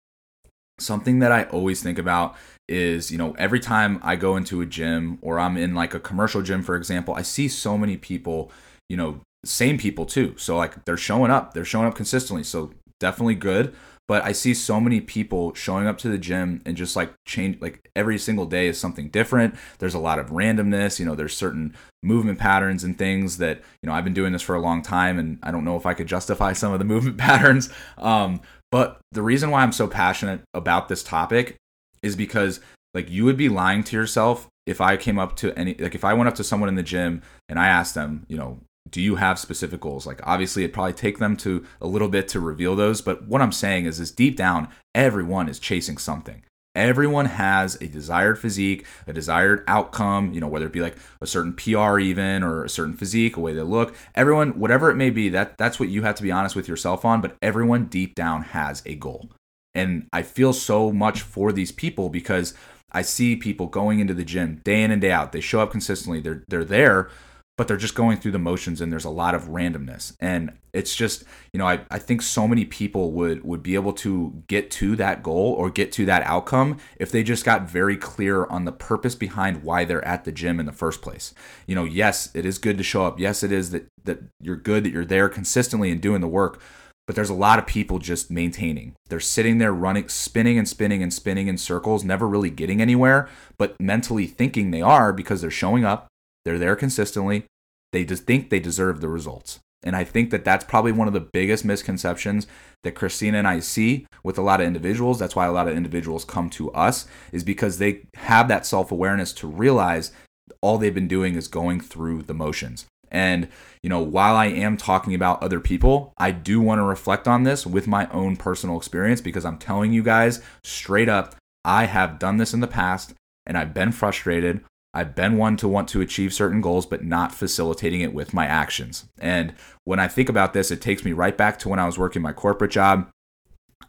something 0.82 1.20
that 1.20 1.32
I 1.32 1.44
always 1.44 1.82
think 1.82 1.98
about 1.98 2.36
is, 2.68 3.10
you 3.10 3.18
know, 3.18 3.34
every 3.38 3.60
time 3.60 4.00
I 4.02 4.16
go 4.16 4.36
into 4.36 4.60
a 4.60 4.66
gym 4.66 5.18
or 5.22 5.38
I'm 5.38 5.56
in 5.56 5.74
like 5.74 5.94
a 5.94 6.00
commercial 6.00 6.42
gym, 6.42 6.62
for 6.62 6.76
example, 6.76 7.14
I 7.14 7.22
see 7.22 7.48
so 7.48 7.76
many 7.76 7.96
people, 7.96 8.50
you 8.88 8.96
know, 8.96 9.20
same 9.44 9.78
people 9.78 10.06
too. 10.06 10.34
So 10.38 10.56
like 10.56 10.84
they're 10.84 10.96
showing 10.96 11.30
up, 11.30 11.54
they're 11.54 11.64
showing 11.64 11.86
up 11.86 11.94
consistently. 11.94 12.44
So 12.44 12.72
definitely 13.00 13.34
good. 13.34 13.74
But 14.08 14.24
I 14.24 14.32
see 14.32 14.52
so 14.52 14.80
many 14.80 15.00
people 15.00 15.54
showing 15.54 15.86
up 15.86 15.96
to 15.98 16.08
the 16.08 16.18
gym 16.18 16.60
and 16.66 16.76
just 16.76 16.96
like 16.96 17.12
change, 17.26 17.60
like 17.60 17.88
every 17.94 18.18
single 18.18 18.46
day 18.46 18.66
is 18.66 18.78
something 18.78 19.08
different. 19.08 19.54
There's 19.78 19.94
a 19.94 19.98
lot 19.98 20.18
of 20.18 20.30
randomness. 20.30 20.98
You 20.98 21.06
know, 21.06 21.14
there's 21.14 21.36
certain 21.36 21.74
movement 22.02 22.38
patterns 22.38 22.84
and 22.84 22.98
things 22.98 23.38
that, 23.38 23.58
you 23.80 23.86
know, 23.88 23.92
I've 23.92 24.04
been 24.04 24.12
doing 24.12 24.32
this 24.32 24.42
for 24.42 24.54
a 24.54 24.60
long 24.60 24.82
time 24.82 25.18
and 25.18 25.38
I 25.42 25.50
don't 25.50 25.64
know 25.64 25.76
if 25.76 25.86
I 25.86 25.94
could 25.94 26.08
justify 26.08 26.52
some 26.52 26.72
of 26.72 26.78
the 26.78 26.84
movement 26.92 27.16
patterns. 27.16 27.70
Um, 27.96 28.40
but 28.72 28.98
the 29.12 29.22
reason 29.22 29.50
why 29.50 29.62
I'm 29.62 29.70
so 29.70 29.86
passionate 29.86 30.40
about 30.54 30.88
this 30.88 31.04
topic 31.04 31.56
is 32.02 32.16
because 32.16 32.58
like 32.94 33.08
you 33.08 33.24
would 33.24 33.36
be 33.36 33.48
lying 33.48 33.84
to 33.84 33.96
yourself 33.96 34.48
if 34.66 34.80
I 34.80 34.96
came 34.96 35.18
up 35.18 35.36
to 35.36 35.56
any 35.56 35.74
like 35.74 35.94
if 35.94 36.04
I 36.04 36.14
went 36.14 36.28
up 36.28 36.34
to 36.36 36.44
someone 36.44 36.68
in 36.68 36.74
the 36.74 36.82
gym 36.82 37.22
and 37.48 37.58
I 37.58 37.68
asked 37.68 37.94
them, 37.94 38.24
you 38.28 38.36
know, 38.36 38.60
do 38.90 39.00
you 39.00 39.16
have 39.16 39.38
specific 39.38 39.80
goals? 39.80 40.06
Like 40.06 40.20
obviously 40.24 40.64
it'd 40.64 40.74
probably 40.74 40.94
take 40.94 41.18
them 41.18 41.36
to 41.38 41.64
a 41.80 41.86
little 41.86 42.08
bit 42.08 42.28
to 42.28 42.40
reveal 42.40 42.74
those, 42.74 43.00
but 43.00 43.28
what 43.28 43.42
I'm 43.42 43.52
saying 43.52 43.86
is 43.86 44.00
is 44.00 44.10
deep 44.10 44.36
down 44.36 44.68
everyone 44.94 45.48
is 45.48 45.58
chasing 45.58 45.98
something. 45.98 46.42
Everyone 46.74 47.26
has 47.26 47.74
a 47.82 47.86
desired 47.86 48.38
physique, 48.38 48.86
a 49.06 49.12
desired 49.12 49.62
outcome, 49.68 50.32
you 50.32 50.40
know, 50.40 50.48
whether 50.48 50.66
it 50.66 50.72
be 50.72 50.80
like 50.80 50.96
a 51.20 51.26
certain 51.26 51.52
PR 51.52 51.98
even 51.98 52.42
or 52.42 52.64
a 52.64 52.68
certain 52.68 52.94
physique, 52.94 53.36
a 53.36 53.40
way 53.40 53.52
they 53.52 53.60
look. 53.60 53.94
Everyone, 54.14 54.58
whatever 54.58 54.90
it 54.90 54.96
may 54.96 55.10
be, 55.10 55.28
that 55.28 55.58
that's 55.58 55.78
what 55.78 55.90
you 55.90 56.02
have 56.02 56.14
to 56.14 56.22
be 56.22 56.32
honest 56.32 56.56
with 56.56 56.68
yourself 56.68 57.04
on, 57.04 57.20
but 57.20 57.36
everyone 57.42 57.86
deep 57.86 58.14
down 58.14 58.42
has 58.42 58.82
a 58.86 58.94
goal. 58.94 59.30
And 59.74 60.06
I 60.12 60.22
feel 60.22 60.52
so 60.52 60.92
much 60.92 61.20
for 61.20 61.52
these 61.52 61.72
people 61.72 62.08
because 62.08 62.54
I 62.90 63.02
see 63.02 63.36
people 63.36 63.66
going 63.66 64.00
into 64.00 64.14
the 64.14 64.24
gym 64.24 64.60
day 64.64 64.82
in 64.82 64.90
and 64.90 65.00
day 65.00 65.10
out. 65.10 65.32
They 65.32 65.40
show 65.40 65.60
up 65.60 65.70
consistently. 65.70 66.20
They're 66.20 66.44
they're 66.48 66.64
there, 66.64 67.10
but 67.58 67.68
they're 67.68 67.76
just 67.76 67.94
going 67.94 68.16
through 68.16 68.32
the 68.32 68.38
motions 68.38 68.80
and 68.80 68.90
there's 68.90 69.04
a 69.04 69.10
lot 69.10 69.34
of 69.34 69.44
randomness. 69.44 70.16
And 70.20 70.52
it's 70.72 70.96
just 70.96 71.24
you 71.52 71.58
know 71.58 71.66
I, 71.66 71.80
I 71.90 71.98
think 71.98 72.22
so 72.22 72.48
many 72.48 72.64
people 72.64 73.12
would 73.12 73.44
would 73.44 73.62
be 73.62 73.74
able 73.74 73.92
to 73.94 74.42
get 74.46 74.70
to 74.72 74.96
that 74.96 75.22
goal 75.22 75.52
or 75.52 75.70
get 75.70 75.92
to 75.92 76.06
that 76.06 76.22
outcome 76.22 76.78
if 76.96 77.12
they 77.12 77.22
just 77.22 77.44
got 77.44 77.68
very 77.68 77.96
clear 77.96 78.46
on 78.46 78.64
the 78.64 78.72
purpose 78.72 79.14
behind 79.14 79.62
why 79.62 79.84
they're 79.84 80.04
at 80.04 80.24
the 80.24 80.32
gym 80.32 80.58
in 80.58 80.66
the 80.66 80.72
first 80.72 81.02
place. 81.02 81.34
You 81.66 81.74
know 81.74 81.84
yes 81.84 82.30
it 82.34 82.46
is 82.46 82.58
good 82.58 82.78
to 82.78 82.84
show 82.84 83.04
up. 83.04 83.20
Yes 83.20 83.42
it 83.42 83.52
is 83.52 83.70
that 83.70 83.86
that 84.04 84.20
you're 84.40 84.56
good 84.56 84.84
that 84.84 84.92
you're 84.92 85.04
there 85.04 85.28
consistently 85.28 85.90
and 85.90 86.00
doing 86.00 86.20
the 86.20 86.28
work 86.28 86.60
but 87.06 87.16
there's 87.16 87.30
a 87.30 87.34
lot 87.34 87.58
of 87.58 87.66
people 87.66 87.98
just 87.98 88.30
maintaining. 88.30 88.94
They're 89.08 89.20
sitting 89.20 89.58
there 89.58 89.72
running, 89.72 90.08
spinning 90.08 90.56
and 90.56 90.68
spinning 90.68 91.02
and 91.02 91.12
spinning 91.12 91.48
in 91.48 91.58
circles, 91.58 92.04
never 92.04 92.28
really 92.28 92.50
getting 92.50 92.80
anywhere, 92.80 93.28
but 93.58 93.78
mentally 93.80 94.26
thinking 94.26 94.70
they 94.70 94.82
are 94.82 95.12
because 95.12 95.40
they're 95.40 95.50
showing 95.50 95.84
up, 95.84 96.06
they're 96.44 96.58
there 96.58 96.76
consistently. 96.76 97.44
They 97.92 98.04
just 98.04 98.24
think 98.24 98.50
they 98.50 98.60
deserve 98.60 99.00
the 99.00 99.08
results. 99.08 99.60
And 99.84 99.96
I 99.96 100.04
think 100.04 100.30
that 100.30 100.44
that's 100.44 100.64
probably 100.64 100.92
one 100.92 101.08
of 101.08 101.14
the 101.14 101.20
biggest 101.20 101.64
misconceptions 101.64 102.46
that 102.84 102.94
Christina 102.94 103.38
and 103.38 103.48
I 103.48 103.60
see 103.60 104.06
with 104.22 104.38
a 104.38 104.42
lot 104.42 104.60
of 104.60 104.66
individuals. 104.66 105.18
That's 105.18 105.34
why 105.34 105.46
a 105.46 105.52
lot 105.52 105.68
of 105.68 105.76
individuals 105.76 106.24
come 106.24 106.50
to 106.50 106.70
us, 106.72 107.06
is 107.32 107.42
because 107.42 107.78
they 107.78 108.02
have 108.14 108.48
that 108.48 108.64
self 108.64 108.92
awareness 108.92 109.32
to 109.34 109.46
realize 109.46 110.12
all 110.60 110.78
they've 110.78 110.94
been 110.94 111.08
doing 111.08 111.34
is 111.34 111.48
going 111.48 111.80
through 111.80 112.22
the 112.22 112.34
motions. 112.34 112.86
And, 113.10 113.48
you 113.82 113.90
know, 113.90 114.00
while 114.00 114.36
I 114.36 114.46
am 114.46 114.76
talking 114.76 115.14
about 115.14 115.42
other 115.42 115.60
people, 115.60 116.14
I 116.16 116.30
do 116.30 116.60
want 116.60 116.78
to 116.78 116.84
reflect 116.84 117.28
on 117.28 117.42
this 117.42 117.66
with 117.66 117.86
my 117.86 118.08
own 118.08 118.36
personal 118.36 118.78
experience 118.78 119.20
because 119.20 119.44
I'm 119.44 119.58
telling 119.58 119.92
you 119.92 120.02
guys 120.02 120.40
straight 120.64 121.10
up, 121.10 121.36
I 121.64 121.84
have 121.84 122.18
done 122.18 122.38
this 122.38 122.54
in 122.54 122.60
the 122.60 122.66
past 122.66 123.12
and 123.44 123.58
I've 123.58 123.74
been 123.74 123.92
frustrated. 123.92 124.64
I've 124.94 125.14
been 125.14 125.38
one 125.38 125.56
to 125.56 125.68
want 125.68 125.88
to 125.90 126.02
achieve 126.02 126.34
certain 126.34 126.60
goals, 126.60 126.84
but 126.84 127.04
not 127.04 127.34
facilitating 127.34 128.02
it 128.02 128.12
with 128.12 128.34
my 128.34 128.46
actions. 128.46 129.06
And 129.18 129.54
when 129.84 129.98
I 129.98 130.06
think 130.06 130.28
about 130.28 130.52
this, 130.52 130.70
it 130.70 130.82
takes 130.82 131.04
me 131.04 131.12
right 131.12 131.36
back 131.36 131.58
to 131.60 131.68
when 131.68 131.78
I 131.78 131.86
was 131.86 131.98
working 131.98 132.20
my 132.20 132.32
corporate 132.32 132.70
job. 132.70 133.08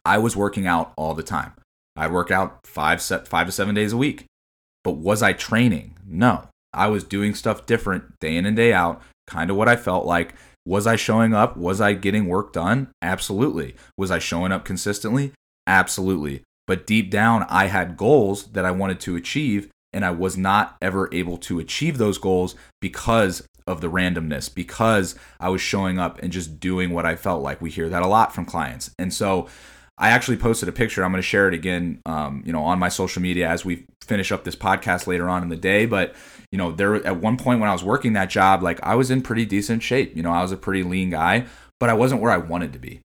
I 0.05 0.17
was 0.17 0.35
working 0.35 0.65
out 0.65 0.93
all 0.95 1.13
the 1.13 1.23
time. 1.23 1.53
I 1.95 2.07
work 2.07 2.31
out 2.31 2.65
five, 2.65 3.01
five 3.01 3.47
to 3.47 3.51
seven 3.51 3.75
days 3.75 3.93
a 3.93 3.97
week. 3.97 4.25
But 4.83 4.93
was 4.93 5.21
I 5.21 5.33
training? 5.33 5.97
No. 6.05 6.47
I 6.73 6.87
was 6.87 7.03
doing 7.03 7.35
stuff 7.35 7.65
different 7.65 8.19
day 8.19 8.35
in 8.35 8.45
and 8.45 8.55
day 8.55 8.73
out, 8.73 9.01
kind 9.27 9.51
of 9.51 9.57
what 9.57 9.69
I 9.69 9.75
felt 9.75 10.05
like. 10.05 10.33
Was 10.65 10.87
I 10.87 10.95
showing 10.95 11.33
up? 11.33 11.57
Was 11.57 11.81
I 11.81 11.93
getting 11.93 12.27
work 12.27 12.53
done? 12.53 12.89
Absolutely. 13.01 13.75
Was 13.97 14.09
I 14.09 14.19
showing 14.19 14.51
up 14.51 14.65
consistently? 14.65 15.33
Absolutely. 15.67 16.41
But 16.65 16.87
deep 16.87 17.11
down, 17.11 17.45
I 17.49 17.65
had 17.65 17.97
goals 17.97 18.47
that 18.53 18.65
I 18.65 18.71
wanted 18.71 18.99
to 19.01 19.15
achieve, 19.15 19.69
and 19.93 20.03
I 20.03 20.11
was 20.11 20.37
not 20.37 20.77
ever 20.81 21.09
able 21.13 21.37
to 21.39 21.59
achieve 21.59 21.97
those 21.97 22.17
goals 22.17 22.55
because 22.81 23.45
of 23.67 23.81
the 23.81 23.89
randomness, 23.89 24.53
because 24.53 25.15
I 25.39 25.49
was 25.49 25.61
showing 25.61 25.99
up 25.99 26.19
and 26.21 26.31
just 26.31 26.59
doing 26.59 26.91
what 26.91 27.05
I 27.05 27.15
felt 27.15 27.43
like. 27.43 27.61
We 27.61 27.69
hear 27.69 27.89
that 27.89 28.03
a 28.03 28.07
lot 28.07 28.33
from 28.33 28.45
clients. 28.45 28.91
And 28.99 29.13
so 29.13 29.47
I 29.97 30.09
actually 30.09 30.37
posted 30.37 30.67
a 30.67 30.73
picture. 30.73 31.03
I'm 31.03 31.11
going 31.11 31.21
to 31.21 31.27
share 31.27 31.47
it 31.47 31.53
again, 31.53 32.01
um, 32.05 32.43
you 32.45 32.51
know, 32.51 32.63
on 32.63 32.79
my 32.79 32.89
social 32.89 33.21
media 33.21 33.47
as 33.47 33.63
we 33.63 33.85
finish 34.01 34.31
up 34.31 34.43
this 34.43 34.55
podcast 34.55 35.07
later 35.07 35.29
on 35.29 35.43
in 35.43 35.49
the 35.49 35.55
day. 35.55 35.85
But 35.85 36.15
you 36.51 36.57
know, 36.57 36.71
there 36.71 36.95
at 36.95 37.17
one 37.17 37.37
point 37.37 37.59
when 37.59 37.69
I 37.69 37.73
was 37.73 37.83
working 37.83 38.13
that 38.13 38.29
job, 38.29 38.61
like 38.61 38.79
I 38.83 38.95
was 38.95 39.11
in 39.11 39.21
pretty 39.21 39.45
decent 39.45 39.83
shape. 39.83 40.15
You 40.15 40.23
know, 40.23 40.31
I 40.31 40.41
was 40.41 40.51
a 40.51 40.57
pretty 40.57 40.83
lean 40.83 41.09
guy, 41.11 41.45
but 41.79 41.89
I 41.89 41.93
wasn't 41.93 42.21
where 42.21 42.31
I 42.31 42.37
wanted 42.37 42.73
to 42.73 42.79
be. 42.79 43.01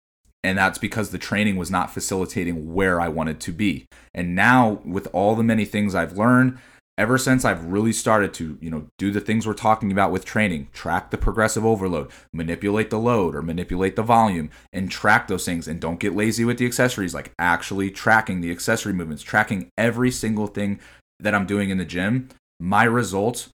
And 0.42 0.58
that's 0.58 0.78
because 0.78 1.10
the 1.10 1.18
training 1.18 1.56
was 1.56 1.70
not 1.70 1.90
facilitating 1.90 2.74
where 2.74 3.00
I 3.00 3.08
wanted 3.08 3.40
to 3.40 3.52
be. 3.52 3.86
And 4.14 4.34
now, 4.34 4.82
with 4.84 5.08
all 5.14 5.34
the 5.34 5.42
many 5.42 5.64
things 5.64 5.94
I've 5.94 6.18
learned, 6.18 6.58
ever 6.96 7.18
since 7.18 7.44
I've 7.44 7.64
really 7.64 7.92
started 7.92 8.32
to, 8.34 8.58
you 8.60 8.70
know, 8.70 8.86
do 8.98 9.10
the 9.10 9.20
things 9.20 9.46
we're 9.46 9.54
talking 9.54 9.90
about 9.90 10.12
with 10.12 10.24
training, 10.24 10.68
track 10.72 11.10
the 11.10 11.18
progressive 11.18 11.64
overload, 11.64 12.10
manipulate 12.32 12.90
the 12.90 12.98
load 12.98 13.34
or 13.34 13.42
manipulate 13.42 13.96
the 13.96 14.02
volume 14.02 14.50
and 14.72 14.90
track 14.90 15.28
those 15.28 15.44
things 15.44 15.66
and 15.66 15.80
don't 15.80 16.00
get 16.00 16.14
lazy 16.14 16.44
with 16.44 16.58
the 16.58 16.66
accessories 16.66 17.14
like 17.14 17.32
actually 17.38 17.90
tracking 17.90 18.40
the 18.40 18.50
accessory 18.50 18.92
movements, 18.92 19.22
tracking 19.22 19.68
every 19.76 20.10
single 20.10 20.46
thing 20.46 20.80
that 21.20 21.34
I'm 21.34 21.46
doing 21.46 21.70
in 21.70 21.78
the 21.78 21.84
gym, 21.84 22.28
my 22.60 22.84
results 22.84 23.48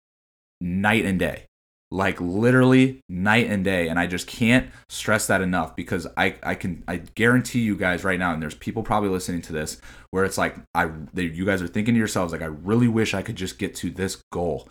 night 0.60 1.04
and 1.04 1.18
day 1.18 1.46
like 1.90 2.20
literally 2.20 3.00
night 3.08 3.48
and 3.48 3.64
day 3.64 3.88
and 3.88 3.98
i 3.98 4.06
just 4.06 4.26
can't 4.26 4.70
stress 4.88 5.26
that 5.26 5.40
enough 5.40 5.74
because 5.74 6.06
i 6.16 6.34
i 6.42 6.54
can 6.54 6.84
i 6.86 6.96
guarantee 7.14 7.60
you 7.60 7.76
guys 7.76 8.04
right 8.04 8.18
now 8.18 8.32
and 8.32 8.42
there's 8.42 8.54
people 8.54 8.82
probably 8.82 9.08
listening 9.08 9.42
to 9.42 9.52
this 9.52 9.80
where 10.10 10.24
it's 10.24 10.38
like 10.38 10.56
i 10.74 10.88
they, 11.12 11.24
you 11.24 11.44
guys 11.44 11.60
are 11.60 11.68
thinking 11.68 11.94
to 11.94 11.98
yourselves 11.98 12.32
like 12.32 12.42
i 12.42 12.46
really 12.46 12.88
wish 12.88 13.12
i 13.12 13.22
could 13.22 13.36
just 13.36 13.58
get 13.58 13.74
to 13.74 13.90
this 13.90 14.22
goal 14.32 14.68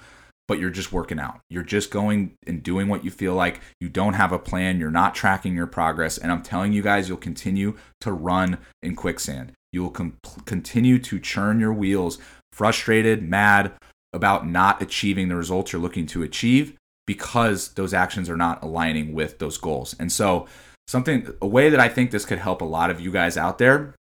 but 0.50 0.60
you're 0.60 0.72
just 0.72 0.92
working 0.92 1.20
out. 1.20 1.42
You're 1.52 1.62
just 1.62 1.92
going 1.92 2.34
and 2.48 2.64
doing 2.64 2.88
what 2.88 3.06
you 3.06 3.12
feel 3.12 3.36
like. 3.36 3.62
You 3.80 3.88
don't 3.88 4.14
have 4.14 4.32
a 4.32 4.40
plan. 4.40 4.80
You're 4.80 4.90
not 4.90 5.14
tracking 5.14 5.56
your 5.56 5.68
progress. 5.68 6.18
And 6.18 6.32
i'm 6.32 6.42
telling 6.42 6.74
you 6.74 6.82
guys 6.82 7.08
you'll 7.08 7.20
continue 7.20 7.78
to 8.02 8.12
run 8.12 8.58
in 8.82 8.96
quicksand. 8.96 9.54
You 9.72 9.84
will 9.84 9.92
com- 9.92 10.18
continue 10.46 10.98
to 10.98 11.20
churn 11.20 11.60
your 11.60 11.72
wheels 11.72 12.18
frustrated 12.52 13.22
mad 13.22 13.74
about 14.12 14.48
not 14.48 14.82
achieving 14.82 15.30
the 15.30 15.36
results 15.36 15.72
you're 15.72 15.82
looking 15.82 16.08
to 16.08 16.24
achieve 16.24 16.79
because 17.10 17.70
those 17.70 17.92
actions 17.92 18.30
are 18.30 18.38
not 18.38 18.62
aligning 18.62 19.16
with 19.16 19.40
those 19.40 19.58
goals. 19.58 19.96
And 20.00 20.12
so, 20.12 20.46
something, 20.88 21.28
a 21.42 21.48
way 21.48 21.72
that 21.72 21.80
I 21.80 21.90
think 21.90 22.12
this 22.12 22.24
could 22.24 22.38
help 22.38 22.62
a 22.62 22.66
lot 22.66 22.92
of 22.92 23.02
you 23.02 23.12
guys 23.12 23.36
out 23.36 23.58
there 23.58 23.96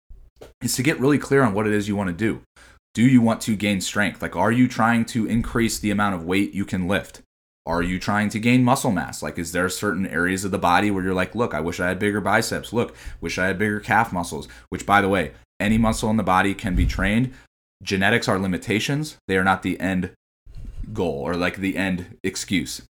is 0.60 0.74
to 0.74 0.82
get 0.82 0.98
really 0.98 1.16
clear 1.16 1.44
on 1.44 1.54
what 1.54 1.68
it 1.68 1.72
is 1.72 1.86
you 1.86 1.94
want 1.94 2.08
to 2.08 2.12
do. 2.12 2.42
Do 2.94 3.04
you 3.04 3.22
want 3.22 3.40
to 3.42 3.54
gain 3.54 3.80
strength? 3.80 4.20
Like, 4.20 4.34
are 4.34 4.50
you 4.50 4.66
trying 4.66 5.04
to 5.04 5.24
increase 5.24 5.78
the 5.78 5.92
amount 5.92 6.16
of 6.16 6.24
weight 6.24 6.52
you 6.52 6.64
can 6.64 6.88
lift? 6.88 7.22
Are 7.64 7.80
you 7.80 8.00
trying 8.00 8.28
to 8.30 8.40
gain 8.40 8.64
muscle 8.64 8.90
mass? 8.90 9.22
Like, 9.22 9.38
is 9.38 9.52
there 9.52 9.68
certain 9.68 10.08
areas 10.08 10.44
of 10.44 10.50
the 10.50 10.58
body 10.58 10.90
where 10.90 11.04
you're 11.04 11.14
like, 11.14 11.36
look, 11.36 11.54
I 11.54 11.60
wish 11.60 11.78
I 11.78 11.86
had 11.86 12.00
bigger 12.00 12.20
biceps. 12.20 12.72
Look, 12.72 12.96
wish 13.20 13.38
I 13.38 13.46
had 13.46 13.56
bigger 13.56 13.78
calf 13.78 14.12
muscles, 14.12 14.48
which, 14.70 14.84
by 14.84 15.00
the 15.00 15.08
way, 15.08 15.30
any 15.60 15.78
muscle 15.78 16.10
in 16.10 16.16
the 16.16 16.24
body 16.24 16.54
can 16.54 16.74
be 16.74 16.86
trained. 16.86 17.32
Genetics 17.84 18.26
are 18.26 18.40
limitations, 18.40 19.16
they 19.28 19.36
are 19.36 19.44
not 19.44 19.62
the 19.62 19.78
end 19.78 20.10
goal 20.92 21.20
or 21.20 21.34
like 21.34 21.56
the 21.56 21.76
end 21.76 22.18
excuse. 22.22 22.82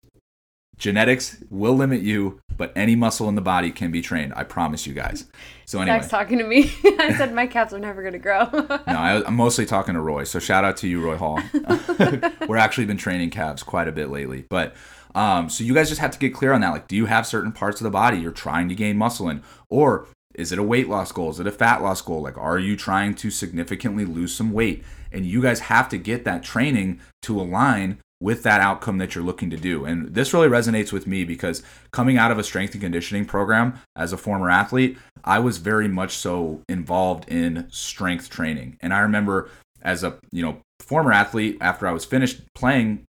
Genetics 0.79 1.43
will 1.49 1.75
limit 1.75 2.03
you, 2.03 2.39
but 2.55 2.71
any 2.77 2.95
muscle 2.95 3.31
in 3.31 3.35
the 3.35 3.41
body 3.41 3.71
can 3.71 3.91
be 3.91 4.03
trained. 4.03 4.35
I 4.37 4.45
promise 4.45 4.87
you 4.87 4.93
guys. 4.93 5.25
So 5.65 5.81
anyway, 5.81 5.99
Zach's 5.99 6.11
talking 6.11 6.37
to 6.39 6.45
me. 6.45 6.71
I 6.85 7.15
said 7.17 7.33
my 7.33 7.47
calves 7.47 7.73
are 7.73 7.79
never 7.79 8.03
going 8.03 8.13
to 8.13 8.19
grow. 8.19 8.49
no, 8.53 8.81
I, 8.87 9.27
am 9.27 9.37
mostly 9.37 9.65
talking 9.65 9.95
to 9.95 10.01
Roy. 10.01 10.25
So 10.25 10.39
shout 10.39 10.65
out 10.65 10.77
to 10.79 10.89
you, 10.89 11.03
Roy 11.03 11.17
Hall. 11.17 11.41
We're 12.47 12.59
actually 12.59 12.85
been 12.85 12.99
training 12.99 13.31
calves 13.31 13.63
quite 13.63 13.89
a 13.89 13.93
bit 13.93 14.11
lately, 14.11 14.45
but 14.51 14.77
um, 15.15 15.49
so 15.49 15.65
you 15.65 15.73
guys 15.73 15.89
just 15.89 16.01
have 16.03 16.11
to 16.11 16.19
get 16.19 16.35
clear 16.35 16.53
on 16.53 16.61
that. 16.61 16.71
Like, 16.71 16.89
do 16.89 16.95
you 16.95 17.07
have 17.07 17.27
certain 17.27 17.53
parts 17.53 17.81
of 17.81 17.85
the 17.85 17.91
body 17.91 18.19
you're 18.19 18.31
trying 18.31 18.69
to 18.69 18.75
gain 18.75 18.99
muscle 18.99 19.31
in, 19.31 19.43
or 19.71 20.07
is 20.35 20.53
it 20.53 20.59
a 20.59 20.63
weight 20.63 20.91
loss 20.91 21.11
goal? 21.11 21.31
Is 21.31 21.41
it 21.41 21.47
a 21.47 21.53
fat 21.53 21.83
loss 21.83 22.03
goal? 22.03 22.21
Like, 22.21 22.37
are 22.37 22.59
you 22.59 22.77
trying 22.77 23.15
to 23.15 23.31
significantly 23.31 24.05
lose 24.05 24.35
some 24.35 24.53
weight? 24.53 24.85
And 25.17 25.25
you 25.25 25.41
guys 25.41 25.61
have 25.61 25.89
to 25.89 25.99
get 25.99 26.25
that 26.25 26.43
training 26.43 27.01
to 27.23 27.41
align 27.41 27.99
with 28.21 28.43
that 28.43 28.61
outcome 28.61 28.99
that 28.99 29.15
you're 29.15 29.25
looking 29.25 29.51
to 29.51 29.57
do. 29.57 29.85
And 29.85 30.15
this 30.15 30.33
really 30.33 30.49
resonates 30.49 30.93
with 30.93 31.07
me 31.07 31.25
because 31.25 31.63
coming 31.91 32.17
out 32.19 32.31
of 32.31 32.39
a 32.39 32.45
strength 32.45 32.73
and 32.75 32.83
conditioning 32.83 33.25
program 33.25 33.79
as 33.95 34.13
a 34.13 34.17
former 34.17 34.51
athlete, 34.51 34.99
I 35.25 35.39
was 35.39 35.59
very 35.59 35.89
much 35.89 36.17
so 36.17 36.63
involved 36.69 37.29
in 37.29 37.67
strength 37.71 38.31
training. 38.31 38.77
And 38.81 38.95
I 38.95 39.01
remember 39.01 39.51
as 39.83 40.05
a, 40.05 40.19
you 40.33 40.43
know, 40.43 40.59
former 40.81 41.13
athlete 41.13 41.59
after 41.61 41.87
I 41.87 41.93
was 41.93 42.05
finished 42.05 42.43
playing 42.55 43.05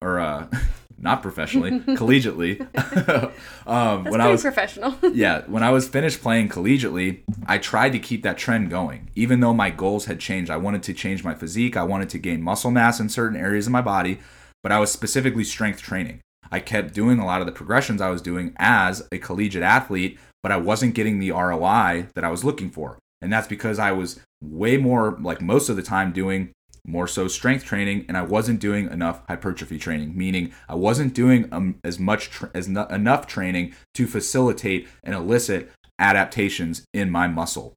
or 0.00 0.20
uh 0.20 0.46
not 1.04 1.22
professionally, 1.22 1.70
collegiately. 1.80 2.60
um, 3.66 4.02
That's 4.04 4.10
when 4.10 4.20
I 4.20 4.30
was 4.30 4.42
professional. 4.42 4.96
yeah, 5.12 5.42
when 5.46 5.62
I 5.62 5.70
was 5.70 5.88
finished 5.88 6.20
playing 6.20 6.48
collegiately, 6.48 7.20
I 7.46 7.58
tried 7.58 7.90
to 7.90 8.00
keep 8.00 8.24
that 8.24 8.38
trend 8.38 8.70
going. 8.70 9.10
Even 9.14 9.40
though 9.40 9.54
my 9.54 9.70
goals 9.70 10.06
had 10.06 10.18
changed, 10.18 10.50
I 10.50 10.56
wanted 10.56 10.82
to 10.84 10.94
change 10.94 11.22
my 11.22 11.34
physique. 11.34 11.76
I 11.76 11.84
wanted 11.84 12.08
to 12.10 12.18
gain 12.18 12.42
muscle 12.42 12.72
mass 12.72 12.98
in 12.98 13.08
certain 13.08 13.38
areas 13.38 13.66
of 13.66 13.72
my 13.72 13.82
body 13.82 14.18
but 14.64 14.72
I 14.72 14.80
was 14.80 14.90
specifically 14.90 15.44
strength 15.44 15.82
training. 15.82 16.20
I 16.50 16.58
kept 16.58 16.94
doing 16.94 17.18
a 17.18 17.26
lot 17.26 17.40
of 17.40 17.46
the 17.46 17.52
progressions 17.52 18.00
I 18.00 18.08
was 18.08 18.22
doing 18.22 18.54
as 18.56 19.06
a 19.12 19.18
collegiate 19.18 19.62
athlete, 19.62 20.18
but 20.42 20.50
I 20.50 20.56
wasn't 20.56 20.94
getting 20.94 21.18
the 21.18 21.32
ROI 21.32 22.08
that 22.14 22.24
I 22.24 22.30
was 22.30 22.44
looking 22.44 22.70
for. 22.70 22.98
And 23.20 23.30
that's 23.30 23.46
because 23.46 23.78
I 23.78 23.92
was 23.92 24.20
way 24.42 24.78
more, 24.78 25.18
like 25.20 25.42
most 25.42 25.68
of 25.68 25.76
the 25.76 25.82
time, 25.82 26.12
doing 26.12 26.50
more 26.86 27.08
so 27.08 27.28
strength 27.28 27.64
training 27.64 28.04
and 28.08 28.16
I 28.16 28.22
wasn't 28.22 28.60
doing 28.60 28.90
enough 28.90 29.22
hypertrophy 29.26 29.78
training, 29.78 30.16
meaning 30.16 30.52
I 30.68 30.74
wasn't 30.74 31.14
doing 31.14 31.48
um, 31.52 31.78
as 31.82 31.98
much 31.98 32.30
tra- 32.30 32.50
as 32.54 32.68
no- 32.68 32.86
enough 32.86 33.26
training 33.26 33.74
to 33.94 34.06
facilitate 34.06 34.88
and 35.02 35.14
elicit 35.14 35.70
adaptations 35.98 36.84
in 36.92 37.10
my 37.10 37.28
muscle. 37.28 37.74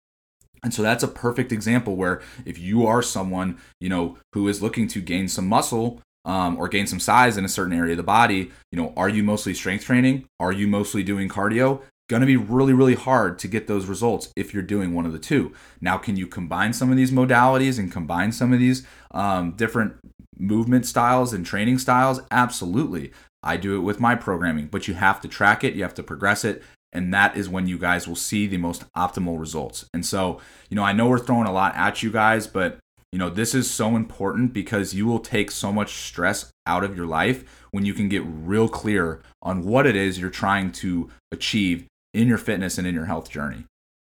And 0.63 0.73
so 0.73 0.81
that's 0.81 1.03
a 1.03 1.07
perfect 1.07 1.51
example 1.51 1.95
where 1.95 2.21
if 2.45 2.57
you 2.57 2.85
are 2.85 3.01
someone, 3.01 3.57
you 3.79 3.89
know, 3.89 4.17
who 4.33 4.47
is 4.47 4.61
looking 4.61 4.87
to 4.89 5.01
gain 5.01 5.27
some 5.27 5.47
muscle, 5.47 6.01
um, 6.27 6.57
or 6.57 6.67
gain 6.67 6.85
some 6.85 6.99
size 6.99 7.37
in 7.37 7.45
a 7.45 7.49
certain 7.49 7.73
area 7.73 7.93
of 7.93 7.97
the 7.97 8.03
body, 8.03 8.51
you 8.71 8.77
know, 8.77 8.93
are 8.97 9.07
you 9.07 9.23
mostly 9.23 9.53
strength 9.53 9.85
training? 9.85 10.25
Are 10.39 10.51
you 10.51 10.67
mostly 10.67 11.01
doing 11.01 11.29
cardio? 11.29 11.81
Going 12.09 12.21
to 12.21 12.25
be 12.25 12.37
really, 12.37 12.73
really 12.73 12.95
hard 12.95 13.37
to 13.39 13.49
get 13.49 13.67
those 13.67 13.85
results 13.85 14.31
if 14.35 14.53
you're 14.53 14.63
doing 14.63 14.93
one 14.93 15.05
of 15.05 15.11
the 15.11 15.19
two. 15.19 15.53
Now, 15.81 15.97
can 15.97 16.15
you 16.15 16.25
combine 16.25 16.71
some 16.71 16.89
of 16.89 16.95
these 16.95 17.11
modalities 17.11 17.77
and 17.77 17.91
combine 17.91 18.31
some 18.31 18.53
of 18.53 18.59
these 18.59 18.87
um, 19.11 19.51
different 19.51 19.95
movement 20.39 20.85
styles 20.85 21.33
and 21.33 21.45
training 21.45 21.79
styles? 21.79 22.21
Absolutely. 22.31 23.11
I 23.43 23.57
do 23.57 23.75
it 23.75 23.81
with 23.81 23.99
my 23.99 24.15
programming, 24.15 24.67
but 24.67 24.87
you 24.87 24.93
have 24.93 25.19
to 25.21 25.27
track 25.27 25.63
it, 25.63 25.75
you 25.75 25.83
have 25.83 25.93
to 25.95 26.03
progress 26.03 26.45
it, 26.45 26.63
and 26.93 27.13
that 27.13 27.35
is 27.35 27.49
when 27.49 27.67
you 27.67 27.77
guys 27.77 28.07
will 28.07 28.15
see 28.15 28.47
the 28.47 28.57
most 28.57 28.91
optimal 28.93 29.39
results. 29.39 29.85
And 29.93 30.05
so, 30.05 30.39
you 30.69 30.75
know, 30.75 30.83
I 30.83 30.93
know 30.93 31.07
we're 31.07 31.19
throwing 31.19 31.47
a 31.47 31.51
lot 31.51 31.75
at 31.75 32.03
you 32.03 32.11
guys, 32.11 32.47
but 32.47 32.79
you 33.11 33.19
know, 33.19 33.29
this 33.29 33.55
is 33.55 33.69
so 33.69 33.95
important 33.95 34.53
because 34.53 34.93
you 34.93 35.05
will 35.05 35.19
take 35.19 35.49
so 35.49 35.71
much 35.71 35.93
stress 35.93 36.51
out 36.65 36.83
of 36.83 36.95
your 36.95 37.05
life 37.05 37.65
when 37.71 37.85
you 37.85 37.93
can 37.93 38.09
get 38.09 38.23
real 38.25 38.67
clear 38.67 39.21
on 39.41 39.63
what 39.63 39.85
it 39.85 39.95
is 39.95 40.19
you're 40.19 40.29
trying 40.29 40.71
to 40.71 41.09
achieve 41.31 41.85
in 42.17 42.27
your 42.27 42.37
fitness 42.37 42.77
and 42.77 42.87
in 42.87 42.95
your 42.95 43.05
health 43.05 43.29
journey. 43.29 43.65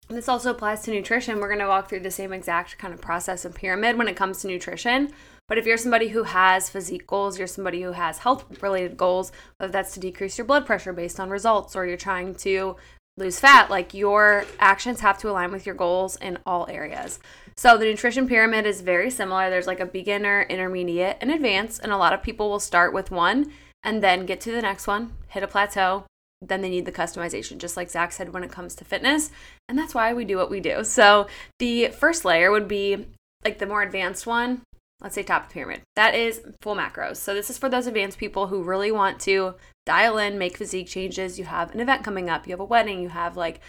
This 0.09 0.29
also 0.29 0.51
applies 0.51 0.83
to 0.83 0.91
nutrition. 0.91 1.39
We're 1.39 1.49
going 1.49 1.61
to 1.61 1.69
walk 1.69 1.89
through 1.89 2.01
the 2.01 2.11
same 2.11 2.33
exact 2.33 2.79
kind 2.79 2.93
of 2.93 3.01
process 3.01 3.45
and 3.45 3.55
pyramid 3.55 3.97
when 3.97 4.09
it 4.09 4.17
comes 4.17 4.41
to 4.41 4.49
nutrition. 4.49 5.13
But 5.47 5.59
if 5.59 5.67
you're 5.67 5.77
somebody 5.77 6.09
who 6.09 6.25
has 6.25 6.71
physique 6.71 7.07
goals, 7.07 7.39
you're 7.39 7.47
somebody 7.47 7.83
who 7.83 7.93
has 7.93 8.19
health 8.19 8.61
related 8.63 8.97
goals, 8.97 9.31
whether 9.59 9.71
that's 9.71 9.95
to 9.95 10.01
decrease 10.01 10.39
your 10.39 10.47
blood 10.47 10.67
pressure 10.67 10.93
based 10.93 11.21
on 11.21 11.31
results 11.31 11.77
or 11.77 11.87
you're 11.87 11.97
trying 11.97 12.35
to 12.37 12.77
lose 13.17 13.39
fat, 13.39 13.71
like 13.71 13.93
your 13.93 14.47
actions 14.59 15.01
have 15.01 15.19
to 15.19 15.31
align 15.31 15.53
with 15.53 15.67
your 15.67 15.75
goals 15.75 16.17
in 16.17 16.39
all 16.47 16.67
areas. 16.69 17.21
So 17.57 17.77
the 17.77 17.85
nutrition 17.85 18.27
pyramid 18.27 18.67
is 18.67 18.81
very 18.81 19.11
similar. 19.11 19.51
There's 19.51 19.67
like 19.67 19.81
a 19.81 19.87
beginner, 19.87 20.43
intermediate, 20.49 21.19
and 21.21 21.31
advanced, 21.31 21.81
and 21.83 21.93
a 21.93 21.99
lot 21.99 22.15
of 22.15 22.23
people 22.23 22.49
will 22.49 22.61
start 22.61 22.93
with 22.95 23.11
one 23.11 23.53
and 23.83 24.03
then 24.03 24.27
get 24.27 24.41
to 24.43 24.53
the 24.53 24.63
next 24.63 24.87
one, 24.87 25.13
hit 25.29 25.43
a 25.43 25.49
plateau, 25.49 26.05
then 26.41 26.63
they 26.63 26.71
need 26.71 26.87
the 26.87 26.93
customization, 26.93 27.59
just 27.59 27.77
like 27.77 27.91
Zach 27.91 28.13
said 28.13 28.33
when 28.33 28.45
it 28.45 28.51
comes 28.51 28.75
to 28.77 28.85
fitness. 28.85 29.31
And 29.69 29.79
that's 29.79 29.95
why 29.95 30.13
we 30.15 30.25
do 30.25 30.37
what 30.37 30.51
we 30.51 30.61
do. 30.61 30.85
So 30.85 31.27
the 31.59 31.89
first 31.89 32.25
layer 32.25 32.51
would 32.51 32.69
be 32.69 33.07
like 33.45 33.59
the 33.59 33.67
more 33.67 33.83
advanced 33.83 34.27
one, 34.27 34.63
let's 35.01 35.15
say 35.15 35.23
top 35.23 35.47
of 35.47 35.51
pyramid. 35.51 35.83
That 35.97 36.15
is 36.15 36.41
full 36.63 36.77
macros. 36.77 37.17
So 37.17 37.35
this 37.35 37.51
is 37.51 37.59
for 37.59 37.69
those 37.69 37.87
advanced 37.87 38.19
people 38.19 38.47
who 38.47 38.63
really 38.63 38.91
want 38.91 39.21
to 39.21 39.55
dial 39.85 40.19
in, 40.19 40.39
make 40.39 40.57
physique 40.57 40.89
changes. 40.89 41.39
You 41.39 41.45
have 41.45 41.75
an 41.75 41.81
event 41.81 42.05
coming 42.05 42.31
up, 42.31 42.47
you 42.47 42.53
have 42.53 42.61
a 42.61 42.65
wedding, 42.65 43.01
you 43.01 43.11
have 43.11 43.37
like 43.37 43.61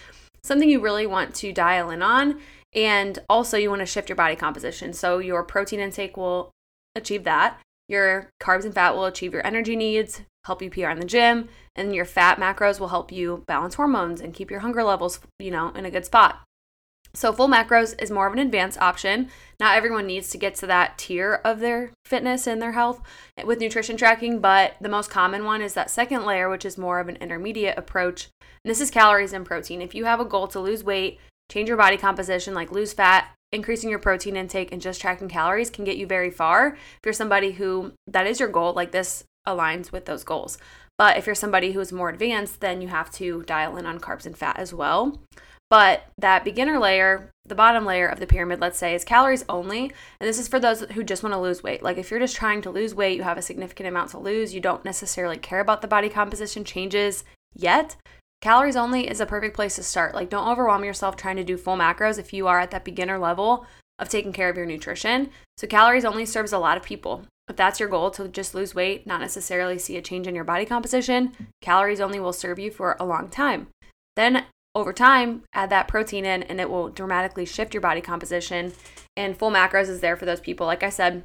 something 0.43 0.69
you 0.69 0.79
really 0.79 1.07
want 1.07 1.35
to 1.35 1.51
dial 1.51 1.89
in 1.89 2.01
on. 2.01 2.39
And 2.73 3.19
also, 3.29 3.57
you 3.57 3.69
want 3.69 3.81
to 3.81 3.85
shift 3.85 4.07
your 4.07 4.15
body 4.15 4.37
composition. 4.37 4.93
So, 4.93 5.17
your 5.17 5.43
protein 5.43 5.81
intake 5.81 6.15
will 6.15 6.51
achieve 6.95 7.25
that. 7.25 7.59
Your 7.89 8.29
carbs 8.41 8.63
and 8.63 8.73
fat 8.73 8.95
will 8.95 9.03
achieve 9.03 9.33
your 9.33 9.45
energy 9.45 9.75
needs, 9.75 10.21
help 10.45 10.61
you 10.61 10.69
PR 10.69 10.89
in 10.89 10.99
the 10.99 11.05
gym, 11.05 11.49
and 11.75 11.95
your 11.95 12.05
fat 12.05 12.37
macros 12.37 12.79
will 12.79 12.89
help 12.89 13.11
you 13.11 13.43
balance 13.47 13.75
hormones 13.75 14.21
and 14.21 14.33
keep 14.33 14.49
your 14.49 14.61
hunger 14.61 14.83
levels, 14.83 15.19
you 15.39 15.51
know, 15.51 15.69
in 15.69 15.85
a 15.85 15.91
good 15.91 16.05
spot. 16.05 16.41
So 17.13 17.33
full 17.33 17.49
macros 17.49 18.01
is 18.01 18.09
more 18.09 18.25
of 18.25 18.33
an 18.33 18.39
advanced 18.39 18.79
option. 18.79 19.29
Not 19.59 19.75
everyone 19.75 20.07
needs 20.07 20.29
to 20.29 20.37
get 20.37 20.55
to 20.55 20.67
that 20.67 20.97
tier 20.97 21.41
of 21.43 21.59
their 21.59 21.91
fitness 22.05 22.47
and 22.47 22.61
their 22.61 22.71
health 22.71 23.01
with 23.43 23.59
nutrition 23.59 23.97
tracking, 23.97 24.39
but 24.39 24.75
the 24.79 24.87
most 24.87 25.09
common 25.09 25.43
one 25.43 25.61
is 25.61 25.73
that 25.73 25.89
second 25.89 26.25
layer, 26.25 26.49
which 26.49 26.63
is 26.63 26.77
more 26.77 26.99
of 26.99 27.09
an 27.09 27.17
intermediate 27.17 27.77
approach. 27.77 28.29
And 28.63 28.71
this 28.71 28.79
is 28.79 28.89
calories 28.89 29.33
and 29.33 29.45
protein. 29.45 29.81
If 29.81 29.93
you 29.93 30.05
have 30.05 30.21
a 30.21 30.25
goal 30.25 30.47
to 30.49 30.59
lose 30.59 30.85
weight, 30.85 31.19
change 31.51 31.67
your 31.67 31.77
body 31.77 31.97
composition, 31.97 32.53
like 32.53 32.71
lose 32.71 32.93
fat, 32.93 33.27
increasing 33.51 33.89
your 33.89 33.99
protein 33.99 34.37
intake 34.37 34.71
and 34.71 34.81
just 34.81 35.01
tracking 35.01 35.27
calories 35.27 35.69
can 35.69 35.83
get 35.83 35.97
you 35.97 36.07
very 36.07 36.31
far. 36.31 36.67
If 36.69 36.99
you're 37.03 37.13
somebody 37.13 37.51
who 37.51 37.91
that 38.07 38.25
is 38.25 38.39
your 38.39 38.47
goal, 38.47 38.73
like 38.73 38.91
this 38.91 39.25
aligns 39.47 39.91
with 39.91 40.05
those 40.05 40.23
goals. 40.23 40.57
But 40.97 41.17
if 41.17 41.25
you're 41.25 41.35
somebody 41.35 41.71
who's 41.71 41.91
more 41.91 42.09
advanced, 42.09 42.59
then 42.59 42.81
you 42.81 42.87
have 42.89 43.11
to 43.13 43.43
dial 43.43 43.77
in 43.77 43.85
on 43.85 43.99
carbs 43.99 44.25
and 44.25 44.37
fat 44.37 44.59
as 44.59 44.73
well. 44.73 45.19
But 45.69 46.03
that 46.17 46.43
beginner 46.43 46.77
layer, 46.79 47.29
the 47.45 47.55
bottom 47.55 47.85
layer 47.85 48.05
of 48.05 48.19
the 48.19 48.27
pyramid, 48.27 48.59
let's 48.59 48.77
say, 48.77 48.93
is 48.93 49.05
calories 49.05 49.45
only. 49.47 49.83
And 50.19 50.27
this 50.27 50.37
is 50.37 50.49
for 50.49 50.59
those 50.59 50.81
who 50.81 51.01
just 51.01 51.23
want 51.23 51.33
to 51.33 51.39
lose 51.39 51.63
weight. 51.63 51.81
Like 51.81 51.97
if 51.97 52.11
you're 52.11 52.19
just 52.19 52.35
trying 52.35 52.61
to 52.63 52.69
lose 52.69 52.93
weight, 52.93 53.15
you 53.15 53.23
have 53.23 53.37
a 53.37 53.41
significant 53.41 53.87
amount 53.87 54.11
to 54.11 54.19
lose, 54.19 54.53
you 54.53 54.59
don't 54.59 54.83
necessarily 54.83 55.37
care 55.37 55.61
about 55.61 55.81
the 55.81 55.87
body 55.87 56.09
composition 56.09 56.65
changes 56.65 57.23
yet. 57.55 57.95
Calories 58.41 58.75
only 58.75 59.07
is 59.07 59.21
a 59.21 59.25
perfect 59.25 59.55
place 59.55 59.75
to 59.75 59.83
start. 59.83 60.13
Like, 60.13 60.29
don't 60.29 60.47
overwhelm 60.47 60.83
yourself 60.83 61.15
trying 61.15 61.37
to 61.37 61.43
do 61.43 61.57
full 61.57 61.77
macros 61.77 62.19
if 62.19 62.33
you 62.33 62.47
are 62.47 62.59
at 62.59 62.71
that 62.71 62.83
beginner 62.83 63.17
level 63.17 63.65
of 63.97 64.09
taking 64.09 64.33
care 64.33 64.49
of 64.49 64.57
your 64.57 64.65
nutrition. 64.65 65.29
So, 65.57 65.67
calories 65.67 66.05
only 66.05 66.25
serves 66.25 66.51
a 66.51 66.57
lot 66.57 66.75
of 66.75 66.83
people. 66.83 67.23
If 67.49 67.55
that's 67.55 67.79
your 67.79 67.89
goal 67.89 68.11
to 68.11 68.27
just 68.27 68.55
lose 68.55 68.75
weight, 68.75 69.05
not 69.05 69.19
necessarily 69.19 69.77
see 69.77 69.97
a 69.97 70.01
change 70.01 70.27
in 70.27 70.35
your 70.35 70.43
body 70.43 70.65
composition, 70.65 71.33
calories 71.61 71.99
only 71.99 72.19
will 72.19 72.33
serve 72.33 72.59
you 72.59 72.71
for 72.71 72.95
a 72.99 73.05
long 73.05 73.29
time. 73.29 73.67
Then, 74.15 74.45
over 74.73 74.93
time, 74.93 75.43
add 75.53 75.69
that 75.69 75.87
protein 75.87 76.25
in 76.25 76.43
and 76.43 76.61
it 76.61 76.69
will 76.69 76.89
dramatically 76.89 77.45
shift 77.45 77.73
your 77.73 77.81
body 77.81 77.99
composition. 77.99 78.73
And 79.17 79.37
full 79.37 79.51
macros 79.51 79.89
is 79.89 79.99
there 79.99 80.15
for 80.15 80.25
those 80.25 80.39
people, 80.39 80.65
like 80.65 80.83
I 80.83 80.89
said, 80.89 81.23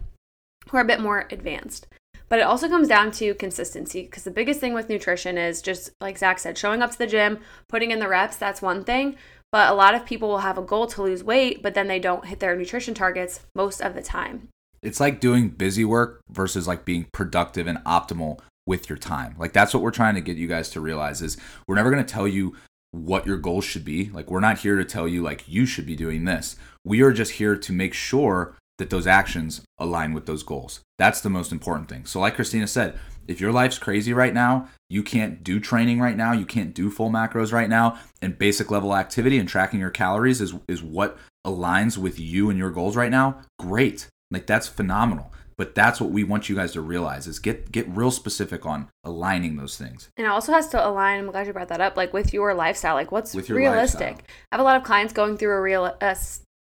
who 0.68 0.76
are 0.76 0.82
a 0.82 0.87
bit 0.87 1.00
more 1.00 1.28
advanced. 1.30 1.87
But 2.28 2.40
it 2.40 2.46
also 2.46 2.68
comes 2.68 2.88
down 2.88 3.12
to 3.12 3.35
consistency 3.35 4.02
because 4.02 4.25
the 4.25 4.32
biggest 4.32 4.58
thing 4.58 4.75
with 4.75 4.88
nutrition 4.88 5.38
is 5.38 5.62
just 5.62 5.90
like 6.00 6.18
Zach 6.18 6.40
said, 6.40 6.58
showing 6.58 6.82
up 6.82 6.90
to 6.90 6.99
the 6.99 7.06
gym, 7.06 7.38
putting 7.68 7.92
in 7.92 8.00
the 8.00 8.08
reps, 8.08 8.37
that's 8.37 8.61
one 8.61 8.82
thing. 8.82 9.16
But 9.52 9.70
a 9.70 9.75
lot 9.75 9.94
of 9.94 10.04
people 10.04 10.28
will 10.28 10.38
have 10.38 10.58
a 10.58 10.62
goal 10.62 10.88
to 10.88 11.02
lose 11.02 11.23
weight, 11.23 11.62
but 11.62 11.75
then 11.75 11.87
they 11.87 12.00
don't 12.00 12.26
hit 12.26 12.40
their 12.40 12.56
nutrition 12.56 12.94
targets 12.94 13.40
most 13.54 13.80
of 13.80 13.94
the 13.94 14.02
time. 14.02 14.49
It's 14.87 15.00
like 15.00 15.19
doing 15.19 15.49
busy 15.49 15.85
work 15.85 16.21
versus 16.31 16.69
like 16.69 16.85
being 16.85 17.09
productive 17.12 17.66
and 17.66 17.78
optimal 17.78 18.38
with 18.66 18.88
your 18.88 18.97
time. 18.97 19.35
Like 19.37 19.52
that's 19.52 19.75
what 19.75 19.83
we're 19.83 19.90
trying 19.90 20.14
to 20.14 20.21
get 20.21 20.37
you 20.37 20.47
guys 20.47 20.71
to 20.71 20.81
realize 20.81 21.23
is 21.23 21.37
we're 21.66 21.75
never 21.75 21.90
going 21.90 22.05
to 22.05 22.12
tell 22.12 22.29
you 22.29 22.55
what 22.92 23.27
your 23.27 23.37
goals 23.37 23.64
should 23.64 23.85
be. 23.85 24.11
Like 24.11 24.31
we're 24.31 24.38
not 24.38 24.59
here 24.59 24.77
to 24.77 24.85
tell 24.85 25.09
you 25.09 25.22
like 25.22 25.44
you 25.49 25.66
should 25.66 25.87
be 25.87 25.96
doing 25.96 26.25
this. 26.25 26.55
We 26.85 27.03
are 27.03 27.12
just 27.12 27.33
here 27.33 27.57
to 27.57 27.72
make 27.72 27.94
sure 27.94 28.55
that 28.79 28.90
those 28.90 29.09
actions 29.09 29.62
align 29.77 30.12
with 30.12 30.27
those 30.27 30.44
goals. 30.44 30.81
That's 30.99 31.20
the 31.20 31.31
most 31.31 31.51
important 31.51 31.88
thing. 31.88 32.07
So, 32.07 32.20
like 32.20 32.37
Christina 32.37 32.68
said, 32.68 32.96
if 33.27 33.40
your 33.40 33.53
life's 33.53 33.79
crazy 33.79 34.12
right 34.12 34.35
now, 34.35 34.68
you 34.88 35.03
can't 35.03 35.42
do 35.42 35.59
training 35.59 35.99
right 35.99 36.16
now, 36.16 36.33
you 36.33 36.46
can't 36.46 36.75
do 36.75 36.90
full 36.90 37.11
macros 37.11 37.53
right 37.53 37.68
now, 37.68 37.99
and 38.22 38.38
basic 38.38 38.70
level 38.70 38.94
activity 38.94 39.38
and 39.38 39.49
tracking 39.49 39.81
your 39.81 39.90
calories 39.90 40.40
is, 40.40 40.55
is 40.68 40.83
what 40.83 41.18
aligns 41.44 41.99
with 41.99 42.20
you 42.20 42.51
and 42.51 42.59
your 42.59 42.70
goals 42.70 42.96
right 42.96 43.11
now, 43.11 43.40
great. 43.59 44.09
Like 44.30 44.46
that's 44.46 44.68
phenomenal. 44.68 45.32
But 45.58 45.74
that's 45.74 46.02
what 46.02 46.10
we 46.10 46.22
want 46.22 46.50
you 46.50 46.56
guys 46.56 46.72
to 46.72 46.82
realize 46.82 47.26
is 47.26 47.38
get 47.38 47.72
get 47.72 47.88
real 47.88 48.10
specific 48.10 48.66
on 48.66 48.88
aligning 49.04 49.56
those 49.56 49.78
things. 49.78 50.10
And 50.16 50.26
it 50.26 50.30
also 50.30 50.52
has 50.52 50.68
to 50.68 50.86
align, 50.86 51.20
I'm 51.20 51.30
glad 51.30 51.46
you 51.46 51.52
brought 51.54 51.68
that 51.68 51.80
up, 51.80 51.96
like 51.96 52.12
with 52.12 52.34
your 52.34 52.52
lifestyle, 52.52 52.94
like 52.94 53.10
what's 53.10 53.34
realistic. 53.34 54.00
Lifestyle. 54.00 54.26
I 54.52 54.56
have 54.56 54.60
a 54.60 54.64
lot 54.64 54.76
of 54.76 54.84
clients 54.84 55.14
going 55.14 55.38
through 55.38 55.52
a 55.52 55.60
real 55.60 55.86
a 55.86 56.16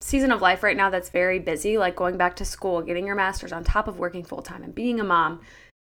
season 0.02 0.32
of 0.32 0.42
life 0.42 0.64
right 0.64 0.78
now 0.78 0.90
that's 0.90 1.10
very 1.10 1.38
busy, 1.38 1.78
like 1.78 1.96
going 1.96 2.18
back 2.18 2.36
to 2.38 2.46
school, 2.46 2.82
getting 2.82 3.06
your 3.06 3.16
master's 3.16 3.52
on 3.52 3.64
top 3.64 3.88
of 3.88 4.00
working 4.00 4.24
full 4.24 4.42
time 4.42 4.64
and 4.64 4.74
being 4.74 5.00
a 5.00 5.04
mom. 5.04 5.42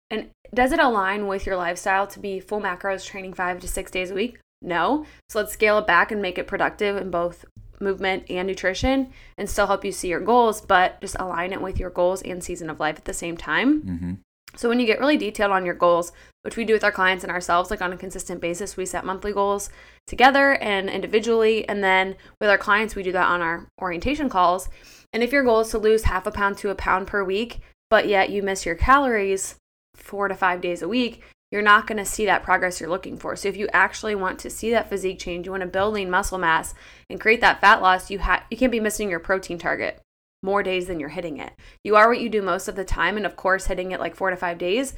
And 0.09 0.29
does 0.53 0.71
it 0.71 0.79
align 0.79 1.27
with 1.27 1.45
your 1.45 1.57
lifestyle 1.57 2.07
to 2.07 2.19
be 2.19 2.39
full 2.39 2.62
macros 2.62 3.05
training 3.05 3.33
five 3.33 3.59
to 3.62 3.67
six 3.67 3.91
days 3.91 4.12
a 4.12 4.15
week? 4.15 4.38
No. 4.62 5.05
So 5.29 5.39
let's 5.39 5.51
scale 5.51 5.79
it 5.79 5.88
back 5.88 6.12
and 6.12 6.21
make 6.21 6.38
it 6.38 6.47
productive 6.47 6.95
in 6.95 7.12
both 7.12 7.43
movement 7.79 8.25
and 8.29 8.47
nutrition 8.47 9.12
and 9.38 9.49
still 9.49 9.67
help 9.67 9.83
you 9.86 9.91
see 9.91 10.09
your 10.09 10.19
goals, 10.19 10.62
but 10.62 10.99
just 11.01 11.15
align 11.19 11.53
it 11.53 11.62
with 11.62 11.79
your 11.79 11.89
goals 11.89 12.21
and 12.21 12.43
season 12.43 12.69
of 12.69 12.79
life 12.79 12.97
at 12.97 13.05
the 13.05 13.13
same 13.13 13.38
time. 13.38 13.81
Mm-hmm. 13.81 14.13
So 14.55 14.69
when 14.69 14.79
you 14.79 14.86
get 14.86 14.99
really 14.99 15.17
detailed 15.17 15.51
on 15.51 15.65
your 15.65 15.73
goals, 15.73 16.12
which 16.43 16.57
we 16.57 16.65
do 16.65 16.73
with 16.73 16.83
our 16.83 16.91
clients 16.91 17.23
and 17.23 17.31
ourselves, 17.31 17.71
like 17.71 17.81
on 17.81 17.91
a 17.91 17.97
consistent 17.97 18.39
basis, 18.39 18.77
we 18.77 18.86
set 18.86 19.05
monthly 19.05 19.33
goals 19.33 19.69
together 20.05 20.53
and 20.53 20.89
individually. 20.89 21.67
And 21.67 21.83
then 21.83 22.15
with 22.39 22.49
our 22.49 22.57
clients, 22.57 22.95
we 22.95 23.03
do 23.03 23.12
that 23.13 23.29
on 23.29 23.41
our 23.41 23.67
orientation 23.81 24.29
calls. 24.29 24.69
And 25.12 25.23
if 25.23 25.31
your 25.31 25.43
goal 25.43 25.62
is 25.62 25.69
to 25.69 25.77
lose 25.79 26.03
half 26.03 26.27
a 26.27 26.31
pound 26.31 26.57
to 26.59 26.69
a 26.69 26.75
pound 26.75 27.07
per 27.07 27.23
week, 27.23 27.62
but 27.89 28.07
yet 28.07 28.29
you 28.29 28.43
miss 28.43 28.65
your 28.65 28.75
calories 28.75 29.55
four 29.95 30.27
to 30.27 30.36
five 30.36 30.62
days 30.62 30.81
a 30.81 30.88
week, 30.88 31.23
you're 31.54 31.62
not 31.62 31.86
going 31.86 32.00
to 32.00 32.06
see 32.06 32.26
that 32.26 32.42
progress 32.42 32.80
you're 32.80 32.89
looking 32.89 33.16
for. 33.16 33.36
So 33.36 33.48
if 33.48 33.56
you 33.56 33.70
actually 33.72 34.16
want 34.16 34.39
to 34.39 34.50
see 34.50 34.72
that 34.72 34.89
physique 34.89 35.20
change, 35.20 35.46
you 35.46 35.52
want 35.52 35.62
to 35.62 35.68
build 35.68 35.94
lean 35.94 36.10
muscle 36.10 36.39
mass 36.39 36.74
and 37.12 37.22
create 37.22 37.42
that 37.42 37.62
fat 37.62 37.80
loss, 37.80 38.10
you 38.10 38.18
have 38.18 38.42
you 38.50 38.58
can't 38.58 38.72
be 38.72 38.80
missing 38.80 39.08
your 39.08 39.20
protein 39.20 39.60
target 39.60 40.02
more 40.42 40.63
days 40.63 40.88
than 40.88 41.00
you're 41.00 41.10
hitting 41.10 41.38
it. 41.38 41.54
You 41.84 41.96
are 41.96 42.10
what 42.10 42.20
you 42.20 42.28
do 42.28 42.42
most 42.42 42.68
of 42.68 42.76
the 42.76 42.84
time. 42.84 43.18
And 43.18 43.26
of 43.26 43.36
course, 43.36 43.68
hitting 43.68 43.92
it 43.92 44.00
like 44.00 44.16
four 44.16 44.32
to 44.32 44.36
five 44.36 44.58
days 44.58 44.96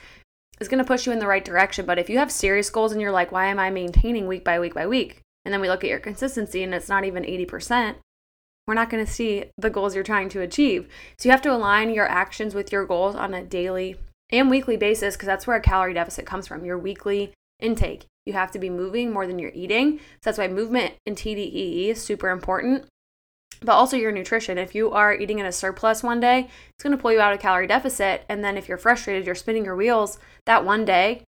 is 0.61 0.69
going 0.69 0.77
to 0.77 0.87
push 0.87 1.05
you 1.05 1.11
in 1.11 1.19
the 1.19 1.27
right 1.27 1.43
direction. 1.43 1.85
But 1.85 1.99
if 1.99 2.09
you 2.09 2.19
have 2.19 2.31
serious 2.31 2.69
goals 2.69 2.93
and 2.93 3.01
you're 3.01 3.11
like, 3.11 3.33
why 3.33 3.47
am 3.47 3.59
I 3.59 3.69
maintaining 3.69 4.25
week 4.25 4.45
by 4.45 4.57
week 4.57 4.73
by 4.73 4.87
week? 4.87 5.19
And 5.43 5.53
then 5.53 5.59
we 5.59 5.67
look 5.67 5.83
at 5.83 5.89
your 5.89 5.99
consistency 5.99 6.63
and 6.63 6.73
it's 6.73 6.87
not 6.87 7.03
even 7.03 7.23
80%, 7.23 7.95
we're 8.65 8.75
not 8.75 8.89
going 8.89 9.05
to 9.05 9.11
see 9.11 9.43
the 9.57 9.69
goals 9.69 9.93
you're 9.93 10.05
trying 10.05 10.29
to 10.29 10.39
achieve. 10.39 10.87
So 11.19 11.27
you 11.27 11.31
have 11.31 11.41
to 11.41 11.53
align 11.53 11.89
your 11.89 12.07
actions 12.07 12.55
with 12.55 12.71
your 12.71 12.85
goals 12.85 13.13
on 13.13 13.33
a 13.33 13.43
daily 13.43 13.97
and 14.31 14.49
weekly 14.49 14.77
basis 14.77 15.15
because 15.15 15.27
that's 15.27 15.47
where 15.47 15.57
a 15.57 15.61
calorie 15.61 15.93
deficit 15.93 16.25
comes 16.25 16.47
from 16.47 16.65
your 16.65 16.77
weekly 16.77 17.33
intake. 17.59 18.05
You 18.25 18.33
have 18.33 18.51
to 18.51 18.59
be 18.59 18.69
moving 18.69 19.11
more 19.11 19.27
than 19.27 19.39
you're 19.39 19.51
eating. 19.53 19.99
So 19.99 20.03
that's 20.23 20.37
why 20.37 20.47
movement 20.47 20.95
in 21.05 21.15
TDEE 21.15 21.89
is 21.89 22.01
super 22.01 22.29
important 22.29 22.85
but 23.61 23.73
also 23.73 23.97
your 23.97 24.11
nutrition. 24.11 24.57
If 24.57 24.75
you 24.75 24.91
are 24.91 25.13
eating 25.13 25.39
in 25.39 25.45
a 25.45 25.51
surplus 25.51 26.03
one 26.03 26.19
day, 26.19 26.49
it's 26.73 26.83
going 26.83 26.95
to 26.95 27.01
pull 27.01 27.11
you 27.11 27.19
out 27.19 27.33
of 27.33 27.39
calorie 27.39 27.67
deficit. 27.67 28.25
And 28.29 28.43
then 28.43 28.57
if 28.57 28.67
you're 28.67 28.77
frustrated, 28.77 29.25
you're 29.25 29.35
spinning 29.35 29.65
your 29.65 29.75
wheels, 29.75 30.19
that 30.45 30.65
one 30.65 30.85
day 30.85 31.23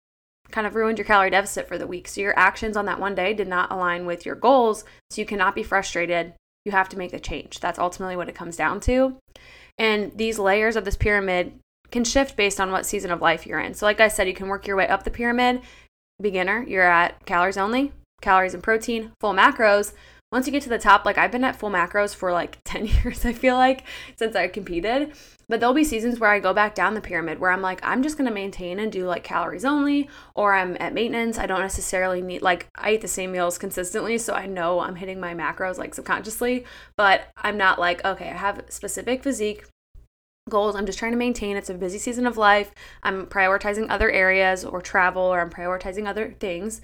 kind 0.50 0.66
of 0.66 0.74
ruined 0.74 0.98
your 0.98 1.07
calorie 1.07 1.30
deficit 1.30 1.66
for 1.66 1.78
the 1.78 1.87
week. 1.87 2.09
So 2.09 2.20
your 2.20 2.38
actions 2.38 2.76
on 2.76 2.87
that 2.87 3.00
one 3.00 3.14
day 3.14 3.35
did 3.35 3.48
not 3.48 3.72
align 3.72 4.07
with 4.07 4.26
your 4.26 4.35
goals. 4.35 4.85
So 5.11 5.20
you 5.20 5.26
cannot 5.26 5.54
be 5.54 5.62
frustrated. 5.62 6.35
You 6.64 6.72
have 6.72 6.88
to 6.90 6.98
make 6.98 7.11
the 7.11 7.20
change. 7.20 7.61
That's 7.61 7.78
ultimately 7.78 8.16
what 8.16 8.28
it 8.28 8.35
comes 8.35 8.57
down 8.57 8.80
to. 8.80 9.16
And 9.78 10.16
these 10.16 10.38
layers 10.38 10.76
of 10.76 10.85
this 10.85 10.96
pyramid 10.96 11.59
can 11.94 12.04
shift 12.04 12.37
based 12.37 12.61
on 12.61 12.70
what 12.70 12.85
season 12.85 13.11
of 13.11 13.22
life 13.22 13.46
you're 13.46 13.61
in. 13.61 13.72
So, 13.72 13.87
like 13.87 14.00
I 14.00 14.09
said, 14.09 14.28
you 14.28 14.35
can 14.35 14.48
work 14.48 14.66
your 14.66 14.76
way 14.76 14.87
up 14.87 15.04
the 15.04 15.11
pyramid. 15.11 15.62
Beginner, 16.20 16.62
you're 16.68 16.83
at 16.83 17.24
calories 17.24 17.57
only, 17.57 17.92
calories 18.20 18.54
and 18.54 18.62
protein, 18.62 19.12
full 19.20 19.33
macros 19.33 19.94
once 20.35 20.46
you 20.46 20.52
get 20.52 20.62
to 20.64 20.68
the 20.68 20.78
top, 20.78 21.04
like 21.04 21.16
I've 21.16 21.30
been 21.30 21.44
at 21.44 21.54
full 21.54 21.70
macros 21.70 22.12
for 22.12 22.33
like 22.33 22.59
10 22.64 22.87
years, 22.87 23.24
I 23.24 23.33
feel 23.33 23.54
like, 23.54 23.85
since 24.16 24.35
I 24.35 24.48
competed. 24.48 25.12
But 25.48 25.61
there'll 25.61 25.74
be 25.74 25.85
seasons 25.85 26.18
where 26.18 26.30
I 26.30 26.40
go 26.40 26.52
back 26.52 26.74
down 26.74 26.94
the 26.94 27.00
pyramid 27.00 27.38
where 27.38 27.52
I'm 27.52 27.62
like, 27.62 27.78
I'm 27.85 28.02
just 28.02 28.18
gonna 28.18 28.33
maintain 28.33 28.80
and 28.80 28.90
do 28.90 29.07
like 29.07 29.22
calories 29.22 29.64
only, 29.64 30.09
or 30.35 30.52
I'm 30.52 30.76
at 30.80 30.92
maintenance. 30.92 31.38
I 31.38 31.46
don't 31.46 31.61
necessarily 31.61 32.20
need, 32.20 32.42
like, 32.42 32.66
I 32.74 32.94
eat 32.94 33.02
the 33.02 33.09
same 33.09 33.30
meals 33.30 33.59
consistently, 33.59 34.18
so 34.18 34.35
I 34.35 34.46
know 34.46 34.80
I'm 34.80 34.96
hitting 34.96 35.20
my 35.20 35.35
macros 35.35 35.78
like 35.78 35.94
subconsciously, 35.94 36.64
but 36.96 37.28
I'm 37.37 37.57
not 37.57 37.78
like, 37.78 38.04
okay, 38.04 38.30
I 38.30 38.37
have 38.37 38.64
specific 38.70 39.22
physique 39.22 39.66
goals. 40.50 40.76
I'm 40.76 40.87
just 40.87 40.98
trying 40.98 41.12
to 41.12 41.18
maintain. 41.18 41.57
It's 41.57 41.70
a 41.70 41.74
busy 41.74 41.98
season 41.98 42.26
of 42.26 42.37
life. 42.37 42.72
I'm 43.02 43.26
prioritizing 43.26 43.87
other 43.88 44.11
areas 44.11 44.64
or 44.64 44.83
travel 44.83 45.22
or 45.22 45.40
I'm 45.40 45.50
prioritizing 45.50 46.07
other 46.07 46.35
things. 46.38 46.83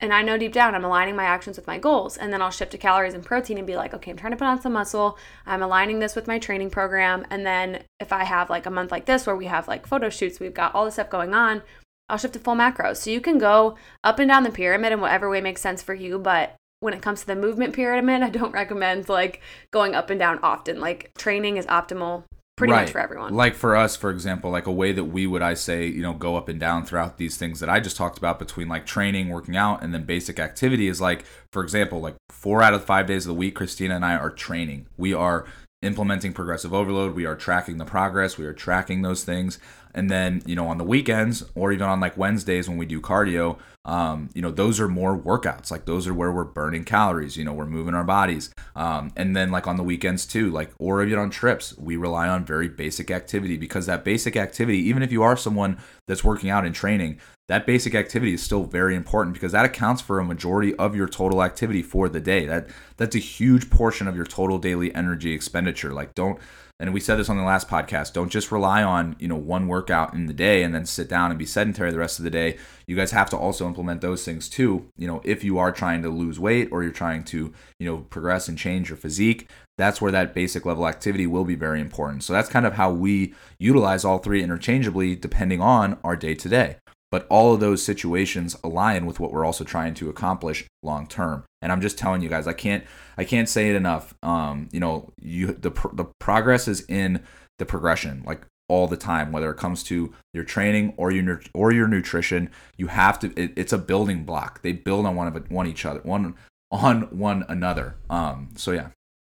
And 0.00 0.12
I 0.12 0.22
know 0.22 0.38
deep 0.38 0.52
down 0.52 0.74
I'm 0.74 0.84
aligning 0.84 1.14
my 1.14 1.24
actions 1.24 1.56
with 1.56 1.66
my 1.66 1.78
goals. 1.78 2.16
And 2.16 2.32
then 2.32 2.40
I'll 2.40 2.50
shift 2.50 2.72
to 2.72 2.78
calories 2.78 3.14
and 3.14 3.24
protein 3.24 3.58
and 3.58 3.66
be 3.66 3.76
like, 3.76 3.92
okay, 3.94 4.10
I'm 4.10 4.16
trying 4.16 4.32
to 4.32 4.38
put 4.38 4.46
on 4.46 4.60
some 4.60 4.72
muscle. 4.72 5.18
I'm 5.46 5.62
aligning 5.62 5.98
this 5.98 6.16
with 6.16 6.26
my 6.26 6.38
training 6.38 6.70
program. 6.70 7.26
And 7.30 7.44
then 7.44 7.82
if 8.00 8.12
I 8.12 8.24
have 8.24 8.48
like 8.48 8.66
a 8.66 8.70
month 8.70 8.90
like 8.90 9.04
this 9.04 9.26
where 9.26 9.36
we 9.36 9.46
have 9.46 9.68
like 9.68 9.86
photo 9.86 10.08
shoots, 10.08 10.40
we've 10.40 10.54
got 10.54 10.74
all 10.74 10.86
this 10.86 10.94
stuff 10.94 11.10
going 11.10 11.34
on, 11.34 11.62
I'll 12.08 12.18
shift 12.18 12.34
to 12.34 12.40
full 12.40 12.56
macros. 12.56 12.96
So 12.96 13.10
you 13.10 13.20
can 13.20 13.36
go 13.36 13.76
up 14.02 14.18
and 14.18 14.28
down 14.28 14.44
the 14.44 14.50
pyramid 14.50 14.92
in 14.92 15.00
whatever 15.00 15.28
way 15.28 15.42
makes 15.42 15.60
sense 15.60 15.82
for 15.82 15.94
you. 15.94 16.18
But 16.18 16.56
when 16.80 16.94
it 16.94 17.02
comes 17.02 17.20
to 17.20 17.26
the 17.26 17.36
movement 17.36 17.74
pyramid, 17.74 18.22
I 18.24 18.30
don't 18.30 18.52
recommend 18.52 19.10
like 19.10 19.42
going 19.70 19.94
up 19.94 20.08
and 20.08 20.18
down 20.18 20.38
often. 20.42 20.80
Like 20.80 21.12
training 21.18 21.58
is 21.58 21.66
optimal 21.66 22.24
pretty 22.56 22.72
Right. 22.72 22.82
much 22.82 22.92
for 22.92 23.00
everyone. 23.00 23.34
Like 23.34 23.54
for 23.54 23.74
us, 23.76 23.96
for 23.96 24.10
example, 24.10 24.50
like 24.50 24.66
a 24.66 24.72
way 24.72 24.92
that 24.92 25.04
we 25.04 25.26
would, 25.26 25.42
I 25.42 25.54
say, 25.54 25.86
you 25.86 26.02
know, 26.02 26.12
go 26.12 26.36
up 26.36 26.48
and 26.48 26.60
down 26.60 26.84
throughout 26.84 27.16
these 27.18 27.36
things 27.36 27.60
that 27.60 27.68
I 27.68 27.80
just 27.80 27.96
talked 27.96 28.18
about 28.18 28.38
between 28.38 28.68
like 28.68 28.86
training, 28.86 29.28
working 29.28 29.56
out, 29.56 29.82
and 29.82 29.92
then 29.92 30.04
basic 30.04 30.38
activity 30.38 30.86
is 30.88 31.00
like, 31.00 31.24
for 31.52 31.62
example, 31.62 32.00
like 32.00 32.14
four 32.30 32.62
out 32.62 32.74
of 32.74 32.84
five 32.84 33.06
days 33.06 33.24
of 33.26 33.28
the 33.28 33.34
week, 33.34 33.56
Christina 33.56 33.96
and 33.96 34.04
I 34.04 34.16
are 34.16 34.30
training. 34.30 34.86
We 34.96 35.12
are 35.12 35.46
implementing 35.82 36.32
progressive 36.32 36.72
overload. 36.72 37.14
We 37.14 37.26
are 37.26 37.36
tracking 37.36 37.78
the 37.78 37.84
progress. 37.84 38.38
We 38.38 38.46
are 38.46 38.54
tracking 38.54 39.02
those 39.02 39.24
things. 39.24 39.58
And 39.94 40.10
then, 40.10 40.42
you 40.44 40.56
know, 40.56 40.66
on 40.66 40.78
the 40.78 40.84
weekends 40.84 41.44
or 41.54 41.72
even 41.72 41.86
on 41.86 42.00
like 42.00 42.16
Wednesdays 42.16 42.68
when 42.68 42.78
we 42.78 42.86
do 42.86 43.00
cardio, 43.00 43.58
um, 43.84 44.30
you 44.34 44.40
know, 44.40 44.50
those 44.50 44.80
are 44.80 44.88
more 44.88 45.16
workouts. 45.18 45.70
Like 45.70 45.84
those 45.84 46.08
are 46.08 46.14
where 46.14 46.32
we're 46.32 46.44
burning 46.44 46.84
calories. 46.84 47.36
You 47.36 47.44
know, 47.44 47.52
we're 47.52 47.66
moving 47.66 47.94
our 47.94 48.04
bodies. 48.04 48.50
Um, 48.74 49.12
and 49.16 49.36
then 49.36 49.50
like 49.50 49.66
on 49.66 49.76
the 49.76 49.82
weekends 49.82 50.26
too, 50.26 50.50
like 50.50 50.72
or 50.78 51.04
even 51.04 51.18
on 51.18 51.30
trips, 51.30 51.76
we 51.78 51.96
rely 51.96 52.28
on 52.28 52.44
very 52.44 52.68
basic 52.68 53.10
activity 53.10 53.56
because 53.56 53.86
that 53.86 54.04
basic 54.04 54.36
activity, 54.36 54.78
even 54.78 55.02
if 55.02 55.12
you 55.12 55.22
are 55.22 55.36
someone 55.36 55.78
that's 56.08 56.24
working 56.24 56.50
out 56.50 56.64
and 56.64 56.74
training, 56.74 57.20
that 57.48 57.66
basic 57.66 57.94
activity 57.94 58.32
is 58.32 58.42
still 58.42 58.64
very 58.64 58.96
important 58.96 59.34
because 59.34 59.52
that 59.52 59.66
accounts 59.66 60.00
for 60.00 60.18
a 60.18 60.24
majority 60.24 60.74
of 60.76 60.96
your 60.96 61.06
total 61.06 61.42
activity 61.42 61.82
for 61.82 62.08
the 62.08 62.20
day. 62.20 62.46
That 62.46 62.68
that's 62.96 63.14
a 63.14 63.20
huge 63.20 63.68
portion 63.68 64.08
of 64.08 64.16
your 64.16 64.24
total 64.24 64.58
daily 64.58 64.94
energy 64.94 65.32
expenditure. 65.32 65.92
Like 65.92 66.14
don't 66.14 66.38
and 66.80 66.92
we 66.92 67.00
said 67.00 67.16
this 67.16 67.28
on 67.28 67.36
the 67.36 67.42
last 67.44 67.68
podcast 67.68 68.12
don't 68.12 68.30
just 68.30 68.50
rely 68.52 68.82
on 68.82 69.16
you 69.18 69.28
know 69.28 69.36
one 69.36 69.68
workout 69.68 70.14
in 70.14 70.26
the 70.26 70.32
day 70.32 70.62
and 70.62 70.74
then 70.74 70.84
sit 70.84 71.08
down 71.08 71.30
and 71.30 71.38
be 71.38 71.46
sedentary 71.46 71.90
the 71.90 71.98
rest 71.98 72.18
of 72.18 72.24
the 72.24 72.30
day. 72.30 72.56
You 72.86 72.96
guys 72.96 73.12
have 73.12 73.30
to 73.30 73.36
also 73.36 73.66
implement 73.66 74.00
those 74.00 74.24
things 74.24 74.48
too 74.48 74.90
you 74.96 75.06
know 75.06 75.20
if 75.24 75.44
you 75.44 75.58
are 75.58 75.72
trying 75.72 76.02
to 76.02 76.08
lose 76.08 76.40
weight 76.40 76.68
or 76.70 76.82
you're 76.82 76.92
trying 76.92 77.24
to 77.24 77.52
you 77.78 77.86
know 77.86 77.98
progress 77.98 78.48
and 78.48 78.58
change 78.58 78.88
your 78.88 78.96
physique 78.96 79.48
that's 79.76 80.00
where 80.00 80.12
that 80.12 80.34
basic 80.34 80.64
level 80.64 80.86
activity 80.86 81.26
will 81.26 81.44
be 81.44 81.56
very 81.56 81.80
important. 81.80 82.22
So 82.22 82.32
that's 82.32 82.48
kind 82.48 82.64
of 82.64 82.74
how 82.74 82.92
we 82.92 83.34
utilize 83.58 84.04
all 84.04 84.18
three 84.18 84.40
interchangeably 84.42 85.16
depending 85.16 85.60
on 85.60 85.98
our 86.04 86.14
day 86.14 86.34
to 86.36 86.48
day 86.48 86.76
but 87.14 87.28
all 87.30 87.54
of 87.54 87.60
those 87.60 87.80
situations 87.80 88.56
align 88.64 89.06
with 89.06 89.20
what 89.20 89.30
we're 89.32 89.44
also 89.44 89.62
trying 89.62 89.94
to 89.94 90.10
accomplish 90.10 90.64
long 90.82 91.06
term. 91.06 91.44
And 91.62 91.70
i'm 91.70 91.80
just 91.80 91.96
telling 91.96 92.22
you 92.22 92.28
guys 92.28 92.48
i 92.48 92.52
can't 92.52 92.82
i 93.16 93.22
can't 93.22 93.48
say 93.48 93.70
it 93.70 93.76
enough. 93.76 94.14
Um 94.24 94.68
you 94.72 94.80
know 94.80 95.12
you 95.22 95.46
the 95.46 95.70
the 95.92 96.06
progress 96.18 96.66
is 96.66 96.84
in 96.88 97.22
the 97.60 97.66
progression 97.66 98.24
like 98.26 98.44
all 98.68 98.88
the 98.88 98.96
time 98.96 99.30
whether 99.30 99.48
it 99.52 99.58
comes 99.58 99.84
to 99.84 100.12
your 100.32 100.42
training 100.42 100.92
or 100.96 101.12
your 101.12 101.40
or 101.54 101.72
your 101.72 101.86
nutrition. 101.86 102.50
You 102.76 102.88
have 102.88 103.20
to 103.20 103.32
it, 103.40 103.52
it's 103.54 103.72
a 103.72 103.78
building 103.78 104.24
block. 104.24 104.62
They 104.62 104.72
build 104.72 105.06
on 105.06 105.14
one 105.14 105.28
of 105.28 105.50
one 105.52 105.68
each 105.68 105.86
other 105.86 106.00
one 106.00 106.34
on 106.72 107.02
one 107.16 107.44
another. 107.48 107.94
Um 108.10 108.48
so 108.56 108.72
yeah 108.72 108.88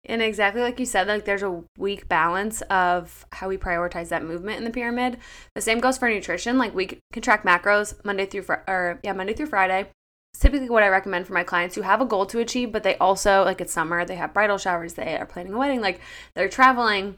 And 0.07 0.21
exactly 0.21 0.61
like 0.61 0.79
you 0.79 0.87
said, 0.87 1.09
like 1.09 1.25
there's 1.25 1.43
a 1.43 1.63
weak 1.79 2.09
balance 2.09 2.61
of 2.63 3.27
how 3.33 3.49
we 3.49 3.57
prioritize 3.57 4.09
that 4.09 4.25
movement 4.25 4.59
in 4.59 4.65
the 4.65 4.71
pyramid. 4.71 5.19
The 5.55 5.63
same 5.63 5.81
goes 5.81 5.97
for 5.97 6.09
nutrition. 6.09 6.59
Like 6.59 6.75
we 6.75 6.99
can 7.13 7.23
track 7.23 7.43
macros 7.43 7.95
Monday 8.05 8.27
through 8.27 8.43
Fri 8.43 8.57
or 8.69 9.01
yeah 9.03 9.13
Monday 9.13 9.33
through 9.33 9.47
Friday. 9.47 9.89
It's 10.35 10.43
typically 10.43 10.69
what 10.69 10.83
I 10.83 10.89
recommend 10.89 11.27
for 11.27 11.33
my 11.33 11.45
clients 11.45 11.75
who 11.75 11.83
have 11.83 12.01
a 12.01 12.07
goal 12.07 12.27
to 12.27 12.41
achieve, 12.41 12.73
but 12.73 12.83
they 12.83 12.97
also 12.99 13.45
like 13.45 13.61
it's 13.61 13.73
summer, 13.73 14.05
they 14.05 14.17
have 14.17 14.35
bridal 14.35 14.59
showers, 14.59 14.95
they 14.95 15.17
are 15.17 15.27
planning 15.27 15.55
a 15.55 15.59
wedding, 15.59 15.81
like 15.81 16.01
they're 16.35 16.49
traveling. 16.49 17.17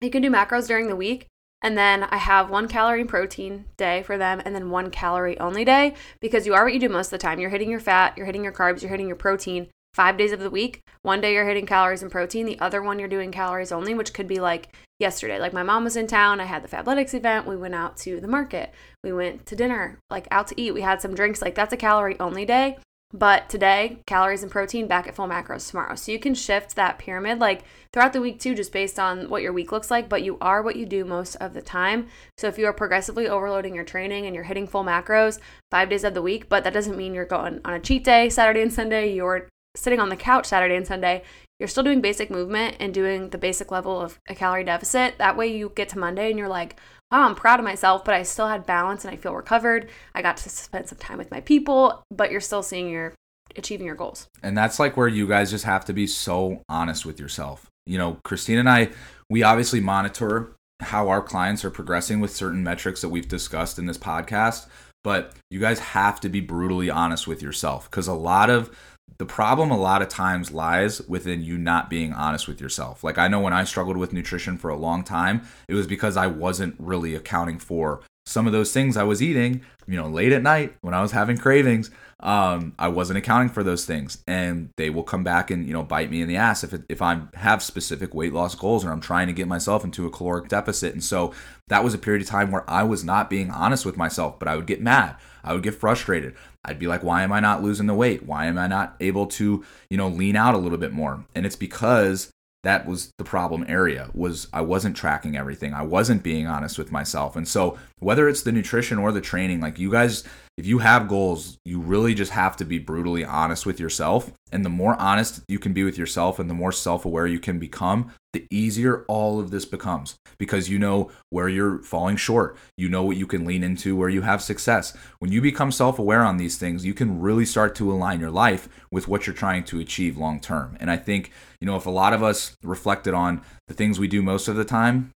You 0.00 0.10
can 0.10 0.22
do 0.22 0.30
macros 0.30 0.66
during 0.66 0.88
the 0.88 0.96
week. 0.96 1.26
And 1.60 1.76
then 1.76 2.04
I 2.04 2.18
have 2.18 2.50
one 2.50 2.68
calorie 2.68 3.00
and 3.00 3.10
protein 3.10 3.64
day 3.76 4.04
for 4.04 4.16
them, 4.16 4.40
and 4.44 4.54
then 4.54 4.70
one 4.70 4.90
calorie 4.90 5.38
only 5.40 5.64
day 5.64 5.94
because 6.20 6.46
you 6.46 6.54
are 6.54 6.62
what 6.62 6.72
you 6.72 6.78
do 6.78 6.88
most 6.88 7.08
of 7.08 7.10
the 7.10 7.18
time. 7.18 7.40
You're 7.40 7.50
hitting 7.50 7.70
your 7.70 7.80
fat, 7.80 8.16
you're 8.16 8.26
hitting 8.26 8.44
your 8.44 8.52
carbs, 8.52 8.80
you're 8.80 8.92
hitting 8.92 9.08
your 9.08 9.16
protein 9.16 9.68
five 9.98 10.16
days 10.16 10.30
of 10.30 10.38
the 10.38 10.48
week. 10.48 10.80
One 11.02 11.20
day 11.20 11.34
you're 11.34 11.44
hitting 11.44 11.66
calories 11.66 12.02
and 12.02 12.10
protein, 12.10 12.46
the 12.46 12.60
other 12.60 12.80
one 12.80 13.00
you're 13.00 13.08
doing 13.08 13.32
calories 13.32 13.72
only, 13.72 13.94
which 13.94 14.14
could 14.14 14.28
be 14.28 14.38
like 14.38 14.72
yesterday. 15.00 15.40
Like 15.40 15.52
my 15.52 15.64
mom 15.64 15.82
was 15.82 15.96
in 15.96 16.06
town, 16.06 16.40
I 16.40 16.44
had 16.44 16.62
the 16.62 16.68
Fabletics 16.68 17.14
event, 17.14 17.48
we 17.48 17.56
went 17.56 17.74
out 17.74 17.96
to 17.98 18.20
the 18.20 18.28
market, 18.28 18.72
we 19.02 19.12
went 19.12 19.44
to 19.46 19.56
dinner, 19.56 19.98
like 20.08 20.28
out 20.30 20.46
to 20.46 20.60
eat, 20.60 20.72
we 20.72 20.82
had 20.82 21.02
some 21.02 21.16
drinks. 21.16 21.42
Like 21.42 21.56
that's 21.56 21.72
a 21.72 21.76
calorie 21.76 22.18
only 22.20 22.44
day. 22.44 22.78
But 23.12 23.48
today, 23.48 24.02
calories 24.06 24.42
and 24.44 24.52
protein 24.52 24.86
back 24.86 25.08
at 25.08 25.16
full 25.16 25.26
macros 25.26 25.68
tomorrow. 25.68 25.96
So 25.96 26.12
you 26.12 26.20
can 26.20 26.34
shift 26.34 26.76
that 26.76 26.98
pyramid 27.00 27.40
like 27.40 27.64
throughout 27.92 28.12
the 28.12 28.20
week 28.20 28.38
too, 28.38 28.54
just 28.54 28.70
based 28.70 29.00
on 29.00 29.28
what 29.28 29.42
your 29.42 29.52
week 29.52 29.72
looks 29.72 29.90
like. 29.90 30.08
But 30.08 30.22
you 30.22 30.38
are 30.40 30.62
what 30.62 30.76
you 30.76 30.86
do 30.86 31.04
most 31.04 31.34
of 31.36 31.54
the 31.54 31.62
time. 31.62 32.06
So 32.36 32.46
if 32.46 32.56
you 32.56 32.66
are 32.66 32.72
progressively 32.72 33.26
overloading 33.26 33.74
your 33.74 33.84
training 33.84 34.26
and 34.26 34.34
you're 34.34 34.44
hitting 34.44 34.68
full 34.68 34.84
macros 34.84 35.40
five 35.72 35.88
days 35.88 36.04
of 36.04 36.14
the 36.14 36.22
week, 36.22 36.48
but 36.48 36.62
that 36.62 36.72
doesn't 36.72 36.98
mean 36.98 37.14
you're 37.14 37.24
going 37.24 37.60
on 37.64 37.72
a 37.72 37.80
cheat 37.80 38.04
day 38.04 38.28
Saturday 38.28 38.62
and 38.62 38.72
Sunday, 38.72 39.12
you're 39.12 39.48
sitting 39.78 40.00
on 40.00 40.08
the 40.08 40.16
couch 40.16 40.46
Saturday 40.46 40.76
and 40.76 40.86
Sunday, 40.86 41.22
you're 41.58 41.68
still 41.68 41.82
doing 41.82 42.00
basic 42.00 42.30
movement 42.30 42.76
and 42.78 42.94
doing 42.94 43.30
the 43.30 43.38
basic 43.38 43.70
level 43.70 44.00
of 44.00 44.18
a 44.28 44.34
calorie 44.34 44.64
deficit. 44.64 45.18
That 45.18 45.36
way 45.36 45.48
you 45.48 45.72
get 45.74 45.88
to 45.90 45.98
Monday 45.98 46.30
and 46.30 46.38
you're 46.38 46.48
like, 46.48 46.78
wow, 47.10 47.26
I'm 47.26 47.34
proud 47.34 47.58
of 47.58 47.64
myself, 47.64 48.04
but 48.04 48.14
I 48.14 48.22
still 48.22 48.48
had 48.48 48.66
balance 48.66 49.04
and 49.04 49.12
I 49.12 49.16
feel 49.16 49.34
recovered. 49.34 49.88
I 50.14 50.22
got 50.22 50.36
to 50.38 50.48
spend 50.48 50.88
some 50.88 50.98
time 50.98 51.18
with 51.18 51.30
my 51.30 51.40
people, 51.40 52.02
but 52.10 52.30
you're 52.30 52.40
still 52.40 52.62
seeing 52.62 52.90
your 52.90 53.14
achieving 53.56 53.86
your 53.86 53.96
goals. 53.96 54.28
And 54.42 54.56
that's 54.56 54.78
like 54.78 54.96
where 54.96 55.08
you 55.08 55.26
guys 55.26 55.50
just 55.50 55.64
have 55.64 55.84
to 55.86 55.92
be 55.92 56.06
so 56.06 56.62
honest 56.68 57.06
with 57.06 57.18
yourself. 57.18 57.66
You 57.86 57.98
know, 57.98 58.18
Christine 58.24 58.58
and 58.58 58.68
I, 58.68 58.90
we 59.30 59.42
obviously 59.42 59.80
monitor 59.80 60.52
how 60.80 61.08
our 61.08 61.22
clients 61.22 61.64
are 61.64 61.70
progressing 61.70 62.20
with 62.20 62.30
certain 62.34 62.62
metrics 62.62 63.00
that 63.00 63.08
we've 63.08 63.26
discussed 63.26 63.78
in 63.78 63.86
this 63.86 63.98
podcast, 63.98 64.66
but 65.02 65.34
you 65.50 65.58
guys 65.58 65.78
have 65.80 66.20
to 66.20 66.28
be 66.28 66.40
brutally 66.40 66.90
honest 66.90 67.26
with 67.26 67.42
yourself 67.42 67.90
because 67.90 68.06
a 68.06 68.12
lot 68.12 68.50
of 68.50 68.70
the 69.18 69.26
problem 69.26 69.70
a 69.70 69.78
lot 69.78 70.00
of 70.00 70.08
times 70.08 70.52
lies 70.52 71.02
within 71.02 71.42
you 71.42 71.58
not 71.58 71.90
being 71.90 72.12
honest 72.12 72.46
with 72.46 72.60
yourself. 72.60 73.02
Like 73.02 73.18
I 73.18 73.28
know 73.28 73.40
when 73.40 73.52
I 73.52 73.64
struggled 73.64 73.96
with 73.96 74.12
nutrition 74.12 74.56
for 74.56 74.70
a 74.70 74.76
long 74.76 75.02
time, 75.02 75.42
it 75.66 75.74
was 75.74 75.88
because 75.88 76.16
I 76.16 76.28
wasn't 76.28 76.76
really 76.78 77.14
accounting 77.14 77.58
for 77.58 78.00
some 78.26 78.46
of 78.46 78.52
those 78.52 78.72
things 78.72 78.96
I 78.96 79.04
was 79.04 79.22
eating, 79.22 79.62
you 79.86 79.96
know, 79.96 80.06
late 80.06 80.32
at 80.32 80.42
night 80.42 80.76
when 80.82 80.94
I 80.94 81.00
was 81.00 81.12
having 81.12 81.38
cravings. 81.38 81.90
Um, 82.20 82.74
I 82.78 82.88
wasn't 82.88 83.18
accounting 83.18 83.48
for 83.48 83.62
those 83.62 83.86
things, 83.86 84.22
and 84.26 84.70
they 84.76 84.90
will 84.90 85.04
come 85.04 85.22
back 85.22 85.50
and 85.50 85.66
you 85.66 85.72
know 85.72 85.84
bite 85.84 86.10
me 86.10 86.20
in 86.20 86.28
the 86.28 86.36
ass 86.36 86.64
if 86.64 86.74
it, 86.74 86.82
if 86.88 87.00
I 87.00 87.22
have 87.34 87.62
specific 87.62 88.12
weight 88.12 88.32
loss 88.32 88.54
goals 88.56 88.84
or 88.84 88.90
I'm 88.90 89.00
trying 89.00 89.28
to 89.28 89.32
get 89.32 89.46
myself 89.46 89.84
into 89.84 90.04
a 90.04 90.10
caloric 90.10 90.48
deficit. 90.48 90.92
And 90.92 91.02
so 91.02 91.32
that 91.68 91.84
was 91.84 91.94
a 91.94 91.98
period 91.98 92.22
of 92.22 92.28
time 92.28 92.50
where 92.50 92.68
I 92.68 92.82
was 92.82 93.04
not 93.04 93.30
being 93.30 93.50
honest 93.50 93.86
with 93.86 93.96
myself, 93.96 94.38
but 94.38 94.48
I 94.48 94.56
would 94.56 94.66
get 94.66 94.82
mad, 94.82 95.16
I 95.44 95.54
would 95.54 95.62
get 95.62 95.76
frustrated. 95.76 96.34
I'd 96.68 96.78
be 96.78 96.86
like, 96.86 97.02
why 97.02 97.22
am 97.22 97.32
I 97.32 97.40
not 97.40 97.62
losing 97.62 97.86
the 97.86 97.94
weight? 97.94 98.26
Why 98.26 98.46
am 98.46 98.58
I 98.58 98.66
not 98.66 98.94
able 99.00 99.26
to 99.26 99.64
you 99.90 99.96
know 99.96 100.08
lean 100.08 100.36
out 100.36 100.54
a 100.54 100.58
little 100.58 100.78
bit 100.78 100.92
more? 100.92 101.24
And 101.34 101.46
it's 101.46 101.56
because 101.56 102.30
that 102.64 102.86
was 102.86 103.12
the 103.18 103.24
problem 103.24 103.64
area 103.68 104.10
was 104.14 104.48
i 104.52 104.60
wasn't 104.60 104.96
tracking 104.96 105.36
everything 105.36 105.72
i 105.72 105.82
wasn't 105.82 106.22
being 106.22 106.46
honest 106.46 106.76
with 106.76 106.90
myself 106.90 107.36
and 107.36 107.46
so 107.46 107.78
whether 108.00 108.28
it's 108.28 108.42
the 108.42 108.52
nutrition 108.52 108.98
or 108.98 109.12
the 109.12 109.20
training 109.20 109.60
like 109.60 109.78
you 109.78 109.90
guys 109.90 110.24
if 110.58 110.66
you 110.66 110.78
have 110.78 111.06
goals 111.06 111.56
you 111.64 111.78
really 111.78 112.14
just 112.14 112.32
have 112.32 112.56
to 112.56 112.64
be 112.64 112.80
brutally 112.80 113.24
honest 113.24 113.64
with 113.64 113.78
yourself. 113.78 114.32
And 114.50 114.64
the 114.64 114.70
more 114.70 115.00
honest 115.00 115.42
you 115.46 115.58
can 115.60 115.72
be 115.72 115.84
with 115.84 115.96
yourself 115.96 116.40
and 116.40 116.50
the 116.50 116.54
more 116.54 116.72
self-aware 116.72 117.28
you 117.28 117.38
can 117.38 117.60
become 117.60 118.10
the 118.32 118.44
easier 118.50 119.04
all 119.08 119.38
of 119.38 119.50
this 119.50 119.64
becomes 119.64 120.16
because 120.36 120.68
you 120.68 120.78
know 120.78 121.10
where 121.30 121.48
you're 121.48 121.78
falling 121.84 122.16
short. 122.16 122.56
You 122.76 122.88
know 122.88 123.04
what 123.04 123.16
you 123.16 123.26
can 123.26 123.44
lean 123.44 123.62
into 123.62 123.94
where 123.94 124.08
you 124.08 124.22
have 124.22 124.42
success. 124.42 124.96
When 125.20 125.30
you 125.30 125.40
become 125.40 125.70
self-aware 125.70 126.24
on 126.24 126.38
these 126.38 126.58
things 126.58 126.84
you 126.84 126.92
can 126.92 127.20
really 127.20 127.44
start 127.44 127.76
to 127.76 127.92
align 127.92 128.18
your 128.18 128.32
life 128.32 128.68
with 128.90 129.06
what 129.06 129.28
you're 129.28 129.34
trying 129.34 129.62
to 129.64 129.78
achieve 129.78 130.16
long 130.16 130.40
term. 130.40 130.76
And 130.80 130.90
i 130.90 130.96
think 130.96 131.30
you 131.60 131.66
know 131.66 131.76
if 131.76 131.86
a 131.86 131.90
lot 131.90 132.12
of 132.12 132.24
us 132.24 132.56
reflected 132.64 133.14
on 133.14 133.42
the 133.68 133.74
things 133.74 134.00
we 134.00 134.08
do 134.08 134.22
most 134.22 134.48
of 134.48 134.56
the 134.56 134.64
time 134.64 135.12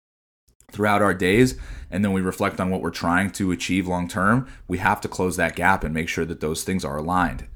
throughout 0.73 1.03
our 1.03 1.15
days 1.15 1.57
and 1.91 2.05
then 2.05 2.13
we 2.13 2.21
reflect 2.21 2.61
on 2.61 2.71
what 2.71 2.81
we're 2.81 2.91
trying 2.91 3.31
to 3.31 3.51
achieve 3.51 3.87
long 3.87 4.09
term 4.09 4.47
we 4.69 4.79
have 4.79 5.01
to 5.01 5.09
close 5.09 5.37
that 5.37 5.57
gap 5.57 5.85
and 5.85 5.95
make 5.95 6.09
sure 6.09 6.25
that 6.25 6.41
those 6.41 6.65
things 6.65 6.85
are 6.85 6.97
aligned 6.97 7.47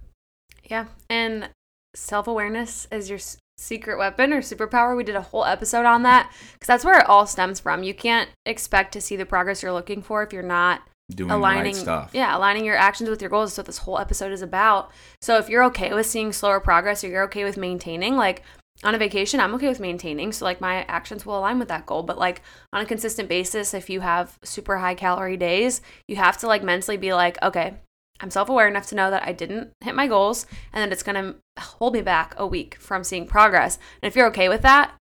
Yeah. 0.69 0.87
And 1.09 1.51
self 1.95 2.27
awareness 2.27 2.89
is 2.91 3.09
your 3.09 3.21
secret 3.57 3.99
weapon 3.99 4.33
or 4.33 4.41
superpower. 4.41 4.97
We 4.97 5.05
did 5.05 5.17
a 5.17 5.23
whole 5.23 5.45
episode 5.45 5.87
on 5.87 6.03
that 6.03 6.33
because 6.55 6.67
that's 6.67 6.85
where 6.85 6.99
it 6.99 7.09
all 7.09 7.27
stems 7.27 7.61
from. 7.61 7.83
You 7.83 7.95
can't 7.95 8.31
expect 8.47 8.93
to 8.93 9.01
see 9.01 9.17
the 9.17 9.27
progress 9.27 9.63
you're 9.63 9.73
looking 9.73 10.03
for 10.03 10.23
if 10.23 10.33
you're 10.33 10.43
not 10.43 10.83
doing 11.15 11.31
aligning 11.31 11.75
right 11.75 11.83
stuff 11.83 12.11
yeah 12.15 12.35
aligning 12.35 12.65
your 12.65 12.79
actions 12.79 13.11
with 13.11 13.21
your 13.21 13.29
goals 13.29 13.53
is 13.53 13.59
what 13.59 13.67
this 13.67 13.77
whole 13.77 13.99
episode 13.99 14.33
is 14.33 14.41
about 14.41 14.91
so 15.21 15.37
if 15.37 15.51
you're 15.51 15.63
okay 15.63 15.93
with 15.93 16.07
seeing 16.07 16.33
slower 16.33 16.59
progress 16.59 17.05
or 17.05 17.09
you're 17.09 17.25
okay 17.25 17.45
with 17.45 17.59
maintaining 17.59 18.17
like 18.17 18.43
on 18.83 18.95
a 18.95 18.99
vacation, 18.99 19.41
I'm 19.41 19.55
okay 19.55 19.69
with 19.69 19.81
maintaining. 19.81 20.33
So, 20.33 20.45
like, 20.45 20.61
my 20.61 20.83
actions 20.83 21.25
will 21.25 21.39
align 21.39 21.59
with 21.59 21.69
that 21.69 21.87
goal. 21.87 22.03
But, 22.03 22.19
like, 22.19 22.43
on 22.73 22.83
a 22.83 22.87
consistent 22.87 23.29
basis, 23.29 23.73
if 23.73 23.89
you 23.89 24.01
have 24.01 24.39
super 24.43 24.79
high 24.79 24.95
calorie 24.95 25.37
days, 25.37 25.81
you 26.09 26.17
have 26.17 26.37
to, 26.39 26.47
like, 26.47 26.63
mentally 26.63 26.97
be 26.97 27.15
like, 27.15 27.41
okay, 27.43 27.75
I'm 28.21 28.31
self 28.31 28.49
aware 28.49 28.69
enough 28.69 28.87
to 28.89 28.95
know 28.95 29.11
that 29.11 29.27
I 29.27 29.33
didn't 29.33 29.71
hit 29.81 29.95
my 29.95 30.07
goals 30.07 30.47
and 30.73 30.83
that 30.83 30.93
it's 30.93 31.03
going 31.03 31.23
to 31.23 31.37
hold 31.61 31.95
me 31.95 32.03
back 32.03 32.35
a 32.37 32.47
week 32.47 32.77
from 32.77 33.05
seeing 33.05 33.27
progress. 33.27 33.79
And 34.03 34.09
if 34.09 34.17
you're 34.17 34.29
okay 34.29 34.49
with 34.49 34.63
that, 34.63 34.95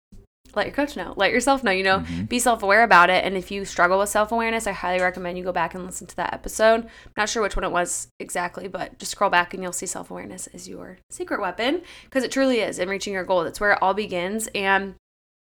let 0.55 0.67
your 0.67 0.75
coach 0.75 0.97
know. 0.97 1.15
Let 1.17 1.33
yourself 1.33 1.63
know. 1.63 1.71
You 1.71 1.85
know, 1.85 1.99
mm-hmm. 2.01 2.25
be 2.25 2.39
self 2.39 2.63
aware 2.63 2.83
about 2.83 3.11
it. 3.11 3.25
And 3.25 3.37
if 3.37 3.51
you 3.51 3.65
struggle 3.65 3.99
with 3.99 4.09
self 4.09 4.33
awareness, 4.33 4.67
I 4.67 4.73
highly 4.73 5.03
recommend 5.03 5.39
you 5.39 5.45
go 5.45 5.53
back 5.53 5.75
and 5.75 5.85
listen 5.85 6.07
to 6.09 6.17
that 6.17 6.33
episode. 6.33 6.85
I'm 6.85 7.13
not 7.17 7.29
sure 7.29 7.43
which 7.43 7.57
one 7.57 7.65
it 7.65 7.73
was 7.73 8.09
exactly, 8.21 8.69
but 8.69 8.99
just 8.99 9.13
scroll 9.13 9.31
back 9.31 9.55
and 9.55 9.63
you'll 9.63 9.73
see 9.73 9.87
self 9.87 10.11
awareness 10.11 10.47
is 10.49 10.69
your 10.69 10.99
secret 11.11 11.41
weapon 11.41 11.83
because 12.05 12.25
it 12.25 12.33
truly 12.33 12.61
is 12.61 12.79
in 12.79 12.89
reaching 12.89 13.13
your 13.13 13.25
goal. 13.25 13.45
That's 13.45 13.61
where 13.61 13.73
it 13.73 13.79
all 13.83 13.95
begins. 13.95 14.49
And 14.55 14.95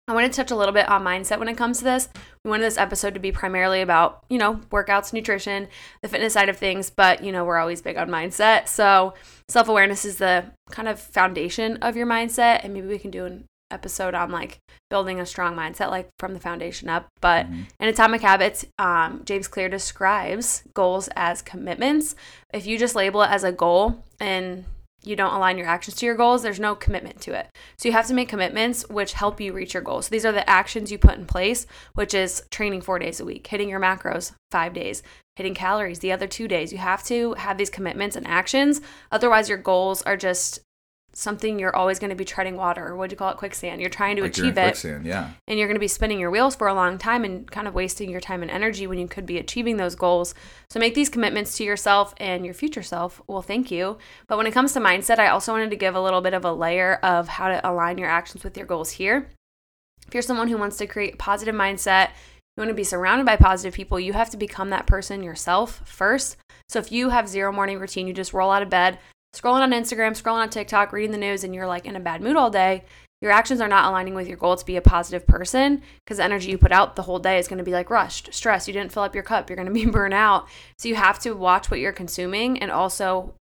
I 0.08 0.14
want 0.14 0.32
to 0.32 0.36
touch 0.36 0.52
a 0.52 0.56
little 0.56 0.72
bit 0.72 0.88
on 0.88 1.02
mindset 1.02 1.40
when 1.40 1.48
it 1.48 1.56
comes 1.56 1.78
to 1.78 1.84
this. 1.84 2.08
We 2.44 2.50
wanted 2.50 2.62
this 2.62 2.78
episode 2.78 3.14
to 3.14 3.20
be 3.20 3.32
primarily 3.32 3.80
about, 3.80 4.24
you 4.28 4.38
know, 4.38 4.60
workouts, 4.70 5.12
nutrition, 5.12 5.66
the 6.00 6.08
fitness 6.08 6.34
side 6.34 6.48
of 6.48 6.56
things, 6.56 6.90
but, 6.90 7.24
you 7.24 7.32
know, 7.32 7.44
we're 7.44 7.58
always 7.58 7.82
big 7.82 7.96
on 7.96 8.08
mindset. 8.08 8.68
So, 8.68 9.14
self 9.48 9.68
awareness 9.68 10.04
is 10.04 10.18
the 10.18 10.52
kind 10.70 10.86
of 10.86 11.00
foundation 11.00 11.78
of 11.78 11.96
your 11.96 12.06
mindset. 12.06 12.60
And 12.62 12.72
maybe 12.72 12.86
we 12.86 13.00
can 13.00 13.10
do 13.10 13.24
an 13.24 13.46
episode 13.70 14.14
on 14.14 14.30
like 14.30 14.58
building 14.90 15.20
a 15.20 15.26
strong 15.26 15.56
mindset 15.56 15.90
like 15.90 16.08
from 16.18 16.34
the 16.34 16.40
foundation 16.40 16.88
up 16.88 17.06
but 17.20 17.46
mm-hmm. 17.46 17.62
in 17.80 17.88
atomic 17.88 18.20
habits 18.20 18.64
um, 18.78 19.22
james 19.24 19.48
clear 19.48 19.68
describes 19.68 20.62
goals 20.74 21.08
as 21.16 21.42
commitments. 21.42 22.14
If 22.52 22.66
you 22.66 22.78
just 22.78 22.94
label 22.94 23.22
it 23.22 23.30
as 23.30 23.44
a 23.44 23.52
goal 23.52 24.04
and 24.20 24.64
you 25.02 25.14
don't 25.14 25.34
align 25.34 25.56
your 25.56 25.68
actions 25.68 25.96
to 25.96 26.06
your 26.06 26.14
goals 26.14 26.42
there's 26.42 26.60
no 26.60 26.74
commitment 26.74 27.20
to 27.22 27.32
it. 27.32 27.48
So 27.76 27.88
you 27.88 27.92
have 27.92 28.06
to 28.06 28.14
make 28.14 28.28
commitments 28.28 28.88
which 28.88 29.12
help 29.12 29.40
you 29.40 29.52
reach 29.52 29.74
your 29.74 29.82
goals. 29.82 30.06
So 30.06 30.10
these 30.10 30.26
are 30.26 30.32
the 30.32 30.48
actions 30.48 30.90
you 30.90 30.98
put 30.98 31.16
in 31.16 31.26
place 31.26 31.66
which 31.94 32.14
is 32.14 32.42
training 32.50 32.82
four 32.82 32.98
days 32.98 33.20
a 33.20 33.24
week 33.24 33.46
hitting 33.46 33.68
your 33.68 33.80
macros 33.80 34.32
five 34.50 34.72
days 34.72 35.02
hitting 35.36 35.54
calories 35.54 35.98
the 35.98 36.12
other 36.12 36.26
two 36.26 36.48
days. 36.48 36.72
You 36.72 36.78
have 36.78 37.04
to 37.04 37.34
have 37.34 37.58
these 37.58 37.70
commitments 37.70 38.16
and 38.16 38.26
actions. 38.26 38.80
Otherwise 39.12 39.48
your 39.48 39.58
goals 39.58 40.02
are 40.02 40.16
just 40.16 40.60
something 41.16 41.58
you're 41.58 41.74
always 41.74 41.98
going 41.98 42.10
to 42.10 42.16
be 42.16 42.24
treading 42.24 42.56
water 42.56 42.86
or 42.86 42.94
what 42.94 43.08
do 43.08 43.14
you 43.14 43.16
call 43.16 43.30
it 43.30 43.38
quicksand. 43.38 43.80
You're 43.80 43.88
trying 43.88 44.16
to 44.16 44.22
like 44.22 44.32
achieve 44.32 44.58
it 44.58 44.62
quicksand, 44.62 45.06
yeah. 45.06 45.30
and 45.48 45.58
you're 45.58 45.66
going 45.66 45.76
to 45.76 45.80
be 45.80 45.88
spinning 45.88 46.20
your 46.20 46.30
wheels 46.30 46.54
for 46.54 46.68
a 46.68 46.74
long 46.74 46.98
time 46.98 47.24
and 47.24 47.50
kind 47.50 47.66
of 47.66 47.74
wasting 47.74 48.10
your 48.10 48.20
time 48.20 48.42
and 48.42 48.50
energy 48.50 48.86
when 48.86 48.98
you 48.98 49.08
could 49.08 49.24
be 49.24 49.38
achieving 49.38 49.78
those 49.78 49.94
goals. 49.94 50.34
So 50.68 50.78
make 50.78 50.94
these 50.94 51.08
commitments 51.08 51.56
to 51.56 51.64
yourself 51.64 52.14
and 52.18 52.44
your 52.44 52.52
future 52.52 52.82
self. 52.82 53.22
Well 53.26 53.40
thank 53.40 53.70
you. 53.70 53.96
But 54.26 54.36
when 54.36 54.46
it 54.46 54.52
comes 54.52 54.72
to 54.74 54.80
mindset 54.80 55.18
i 55.18 55.28
also 55.28 55.52
wanted 55.52 55.70
to 55.70 55.76
give 55.76 55.94
a 55.94 56.00
little 56.00 56.20
bit 56.20 56.34
of 56.34 56.44
a 56.44 56.52
layer 56.52 56.96
of 57.02 57.28
how 57.28 57.48
to 57.48 57.66
align 57.68 57.96
your 57.96 58.10
actions 58.10 58.44
with 58.44 58.56
your 58.56 58.66
goals 58.66 58.90
here. 58.90 59.30
If 60.06 60.12
you're 60.12 60.22
someone 60.22 60.48
who 60.48 60.58
wants 60.58 60.76
to 60.76 60.86
create 60.86 61.14
a 61.14 61.16
positive 61.16 61.54
mindset 61.54 62.10
you 62.56 62.62
want 62.62 62.70
to 62.70 62.74
be 62.74 62.84
surrounded 62.84 63.26
by 63.26 63.36
positive 63.36 63.74
people, 63.74 64.00
you 64.00 64.14
have 64.14 64.30
to 64.30 64.38
become 64.38 64.70
that 64.70 64.86
person 64.86 65.22
yourself 65.22 65.82
first. 65.84 66.38
So 66.70 66.78
if 66.78 66.90
you 66.90 67.10
have 67.10 67.28
zero 67.28 67.52
morning 67.52 67.78
routine, 67.78 68.06
you 68.06 68.14
just 68.14 68.32
roll 68.32 68.50
out 68.50 68.62
of 68.62 68.70
bed, 68.70 68.98
scrolling 69.36 69.60
on 69.60 69.70
Instagram, 69.70 70.20
scrolling 70.20 70.42
on 70.42 70.50
TikTok, 70.50 70.92
reading 70.92 71.12
the 71.12 71.18
news, 71.18 71.44
and 71.44 71.54
you're 71.54 71.66
like 71.66 71.86
in 71.86 71.96
a 71.96 72.00
bad 72.00 72.22
mood 72.22 72.36
all 72.36 72.50
day, 72.50 72.84
your 73.20 73.32
actions 73.32 73.60
are 73.60 73.68
not 73.68 73.86
aligning 73.86 74.14
with 74.14 74.28
your 74.28 74.36
goal 74.36 74.56
to 74.56 74.66
be 74.66 74.76
a 74.76 74.82
positive 74.82 75.26
person 75.26 75.82
because 76.04 76.18
the 76.18 76.24
energy 76.24 76.50
you 76.50 76.58
put 76.58 76.72
out 76.72 76.96
the 76.96 77.02
whole 77.02 77.18
day 77.18 77.38
is 77.38 77.48
going 77.48 77.58
to 77.58 77.64
be 77.64 77.72
like 77.72 77.88
rushed, 77.88 78.32
stress. 78.34 78.68
You 78.68 78.74
didn't 78.74 78.92
fill 78.92 79.04
up 79.04 79.14
your 79.14 79.24
cup. 79.24 79.48
You're 79.48 79.56
going 79.56 79.66
to 79.66 79.72
be 79.72 79.86
burnt 79.90 80.14
out. 80.14 80.46
So 80.78 80.88
you 80.88 80.96
have 80.96 81.18
to 81.20 81.32
watch 81.32 81.70
what 81.70 81.80
you're 81.80 81.92
consuming 81.92 82.58
and 82.58 82.70
also 82.70 83.34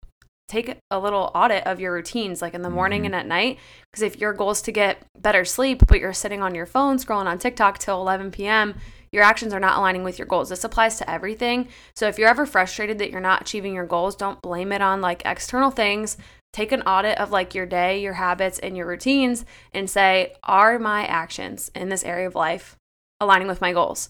take 0.48 0.78
a 0.92 1.00
little 1.00 1.32
audit 1.34 1.66
of 1.66 1.80
your 1.80 1.94
routines, 1.94 2.42
like 2.42 2.54
in 2.54 2.62
the 2.62 2.70
morning 2.70 3.00
mm-hmm. 3.02 3.14
and 3.14 3.16
at 3.16 3.28
night. 3.28 3.58
Because 3.92 4.04
if 4.04 4.20
your 4.20 4.34
goal 4.34 4.52
is 4.52 4.62
to 4.64 4.72
get 4.72 5.04
better 5.18 5.44
sleep, 5.44 5.84
but 5.88 6.00
you're 6.00 6.14
sitting 6.14 6.42
on 6.42 6.54
your 6.54 6.68
phone 6.68 6.98
scrolling 6.98 7.26
on 7.26 7.40
TikTok 7.40 7.80
till 7.80 8.00
11 8.00 8.32
p.m., 8.32 8.76
your 9.14 9.24
actions 9.24 9.54
are 9.54 9.60
not 9.60 9.78
aligning 9.78 10.04
with 10.04 10.18
your 10.18 10.26
goals. 10.26 10.50
This 10.50 10.64
applies 10.64 10.98
to 10.98 11.10
everything. 11.10 11.70
So 11.96 12.08
if 12.08 12.18
you're 12.18 12.28
ever 12.28 12.48
frustrated 12.48 12.98
that 12.98 13.12
you're 13.12 13.22
not 13.22 13.42
achieving 13.42 13.74
your 13.74 13.86
goals, 13.86 14.16
don't 14.16 14.42
blame 14.42 14.72
it 14.72 14.82
on 14.82 15.02
like 15.02 15.22
external 15.24 15.70
things. 15.70 16.18
Take 16.52 16.72
an 16.72 16.82
audit 16.82 17.20
of 17.20 17.32
like 17.32 17.54
your 17.54 17.68
day, 17.68 18.02
your 18.02 18.14
habits, 18.14 18.58
and 18.60 18.76
your 18.76 18.88
routines 18.88 19.46
and 19.72 19.90
say, 19.90 20.34
are 20.44 20.80
my 20.80 21.06
actions 21.06 21.72
in 21.76 21.90
this 21.90 22.04
area 22.04 22.28
of 22.28 22.36
life 22.36 22.76
aligning 23.22 23.48
with 23.48 23.62
my 23.62 23.72
goals? 23.72 24.10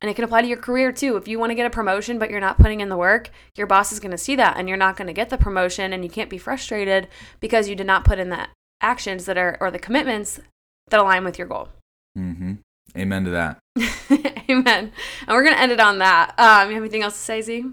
And 0.00 0.10
it 0.10 0.14
can 0.14 0.24
apply 0.24 0.40
to 0.40 0.48
your 0.48 0.56
career 0.56 0.90
too. 0.90 1.18
If 1.18 1.28
you 1.28 1.38
want 1.38 1.50
to 1.50 1.54
get 1.54 1.66
a 1.66 1.70
promotion 1.70 2.18
but 2.18 2.30
you're 2.30 2.40
not 2.40 2.58
putting 2.58 2.80
in 2.80 2.88
the 2.88 2.96
work, 2.96 3.28
your 3.56 3.66
boss 3.66 3.92
is 3.92 4.00
going 4.00 4.10
to 4.10 4.18
see 4.18 4.36
that 4.36 4.56
and 4.56 4.68
you're 4.68 4.78
not 4.78 4.96
going 4.96 5.08
to 5.08 5.12
get 5.12 5.28
the 5.28 5.36
promotion 5.36 5.92
and 5.92 6.02
you 6.02 6.08
can't 6.08 6.30
be 6.30 6.38
frustrated 6.38 7.08
because 7.40 7.68
you 7.68 7.76
did 7.76 7.86
not 7.86 8.06
put 8.06 8.18
in 8.18 8.30
the 8.30 8.48
actions 8.80 9.26
that 9.26 9.36
are 9.36 9.58
or 9.60 9.70
the 9.70 9.78
commitments 9.78 10.40
that 10.88 10.98
align 10.98 11.24
with 11.24 11.38
your 11.38 11.46
goal. 11.46 11.68
Mm-hmm. 12.16 12.54
Amen 12.96 13.24
to 13.24 13.30
that. 13.30 13.58
Amen. 14.50 14.92
And 15.26 15.28
we're 15.28 15.42
going 15.42 15.54
to 15.54 15.60
end 15.60 15.72
it 15.72 15.80
on 15.80 15.98
that. 15.98 16.34
Um, 16.38 16.68
you 16.68 16.74
have 16.74 16.82
anything 16.82 17.02
else 17.02 17.14
to 17.14 17.20
say, 17.20 17.40
Z? 17.42 17.64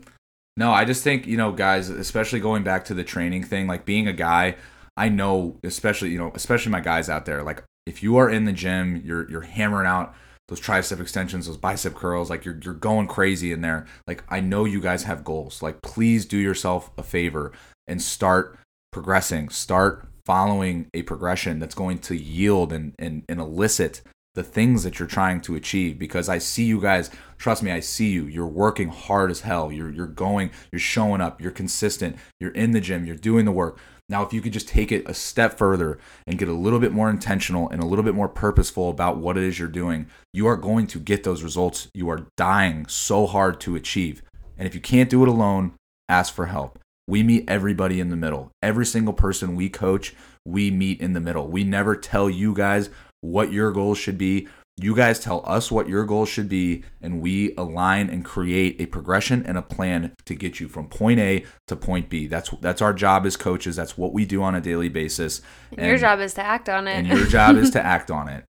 No, 0.55 0.71
I 0.71 0.85
just 0.85 1.03
think, 1.03 1.27
you 1.27 1.37
know, 1.37 1.51
guys, 1.51 1.89
especially 1.89 2.39
going 2.39 2.63
back 2.63 2.85
to 2.85 2.93
the 2.93 3.03
training 3.03 3.43
thing, 3.43 3.67
like 3.67 3.85
being 3.85 4.07
a 4.07 4.13
guy, 4.13 4.55
I 4.95 5.09
know, 5.09 5.57
especially, 5.63 6.09
you 6.09 6.17
know, 6.17 6.31
especially 6.33 6.71
my 6.71 6.81
guys 6.81 7.09
out 7.09 7.25
there, 7.25 7.43
like 7.43 7.63
if 7.85 8.01
you 8.03 8.17
are 8.17 8.29
in 8.29 8.45
the 8.45 8.51
gym, 8.51 9.01
you're 9.05 9.29
you're 9.29 9.41
hammering 9.41 9.87
out 9.87 10.15
those 10.47 10.59
tricep 10.59 10.99
extensions, 10.99 11.45
those 11.45 11.57
bicep 11.57 11.93
curls, 11.93 12.29
like 12.29 12.43
you're 12.43 12.59
you're 12.63 12.73
going 12.73 13.07
crazy 13.07 13.51
in 13.51 13.61
there. 13.61 13.85
Like 14.07 14.23
I 14.29 14.39
know 14.39 14.65
you 14.65 14.81
guys 14.81 15.03
have 15.03 15.23
goals. 15.23 15.61
Like 15.61 15.81
please 15.81 16.25
do 16.25 16.37
yourself 16.37 16.89
a 16.97 17.03
favor 17.03 17.51
and 17.87 18.01
start 18.01 18.57
progressing. 18.91 19.49
Start 19.49 20.07
following 20.25 20.87
a 20.93 21.03
progression 21.03 21.59
that's 21.59 21.75
going 21.75 21.99
to 21.99 22.15
yield 22.15 22.73
and 22.73 22.93
and, 22.97 23.23
and 23.29 23.39
elicit 23.39 24.01
the 24.37 24.43
things 24.43 24.83
that 24.83 24.99
you're 24.99 25.07
trying 25.07 25.41
to 25.41 25.55
achieve 25.55 25.97
because 25.97 26.29
I 26.29 26.37
see 26.37 26.63
you 26.63 26.79
guys 26.79 27.09
trust 27.39 27.63
me 27.63 27.71
I 27.71 27.79
see 27.79 28.11
you. 28.11 28.27
You're 28.27 28.45
working 28.45 28.89
hard 28.89 29.31
as 29.31 29.41
hell. 29.41 29.71
You're 29.71 29.89
you're 29.89 30.05
going 30.05 30.51
you're 30.71 30.79
showing 30.79 31.21
up. 31.21 31.41
You're 31.41 31.51
consistent. 31.51 32.17
You're 32.39 32.51
in 32.51 32.71
the 32.71 32.79
gym. 32.79 33.03
You're 33.03 33.15
doing 33.15 33.45
the 33.45 33.51
work. 33.51 33.79
Now 34.07 34.23
if 34.23 34.33
you 34.33 34.41
could 34.41 34.53
just 34.53 34.67
take 34.67 34.91
it 34.91 35.09
a 35.09 35.13
step 35.15 35.57
further 35.57 35.97
and 36.27 36.37
get 36.37 36.49
a 36.49 36.53
little 36.53 36.79
bit 36.79 36.93
more 36.93 37.09
intentional 37.09 37.67
and 37.69 37.81
a 37.81 37.85
little 37.87 38.05
bit 38.05 38.13
more 38.13 38.29
purposeful 38.29 38.91
about 38.91 39.17
what 39.17 39.37
it 39.37 39.43
is 39.43 39.57
you're 39.57 39.67
doing 39.67 40.05
you 40.31 40.45
are 40.45 40.55
going 40.55 40.85
to 40.87 40.99
get 40.99 41.23
those 41.23 41.41
results 41.41 41.89
you 41.95 42.07
are 42.07 42.27
dying 42.37 42.85
so 42.87 43.25
hard 43.25 43.59
to 43.61 43.75
achieve. 43.75 44.21
And 44.55 44.67
if 44.67 44.75
you 44.75 44.81
can't 44.81 45.09
do 45.09 45.23
it 45.23 45.29
alone 45.29 45.73
ask 46.07 46.31
for 46.31 46.45
help. 46.45 46.77
We 47.09 47.23
meet 47.23 47.49
everybody 47.49 47.99
in 47.99 48.09
the 48.09 48.17
middle. 48.17 48.51
Every 48.61 48.85
single 48.85 49.13
person 49.13 49.55
we 49.55 49.69
coach 49.69 50.13
we 50.47 50.71
meet 50.71 51.01
in 51.01 51.13
the 51.13 51.19
middle. 51.19 51.47
We 51.47 51.63
never 51.63 51.95
tell 51.95 52.29
you 52.29 52.53
guys 52.53 52.89
what 53.21 53.51
your 53.51 53.71
goals 53.71 53.97
should 53.97 54.17
be. 54.17 54.47
You 54.79 54.95
guys 54.95 55.19
tell 55.19 55.41
us 55.43 55.71
what 55.71 55.89
your 55.89 56.05
goals 56.05 56.29
should 56.29 56.47
be, 56.47 56.83
and 57.01 57.19
we 57.19 57.55
align 57.55 58.11
and 58.11 58.23
create 58.23 58.79
a 58.79 58.85
progression 58.85 59.43
and 59.43 59.57
a 59.57 59.63
plan 59.63 60.13
to 60.25 60.35
get 60.35 60.59
you 60.59 60.67
from 60.67 60.87
point 60.87 61.19
A 61.19 61.45
to 61.65 61.75
point 61.75 62.09
B. 62.09 62.27
That's 62.27 62.51
that's 62.61 62.81
our 62.81 62.93
job 62.93 63.25
as 63.25 63.35
coaches. 63.35 63.75
That's 63.75 63.97
what 63.97 64.13
we 64.13 64.23
do 64.25 64.43
on 64.43 64.53
a 64.53 64.61
daily 64.61 64.89
basis. 64.89 65.41
And 65.75 65.87
your 65.87 65.97
job 65.97 66.19
is 66.19 66.35
to 66.35 66.43
act 66.43 66.69
on 66.69 66.87
it. 66.87 66.93
And 66.93 67.07
your 67.07 67.25
job 67.25 67.55
is 67.55 67.71
to 67.71 67.81
act 67.83 68.11
on 68.11 68.29
it. 68.29 68.45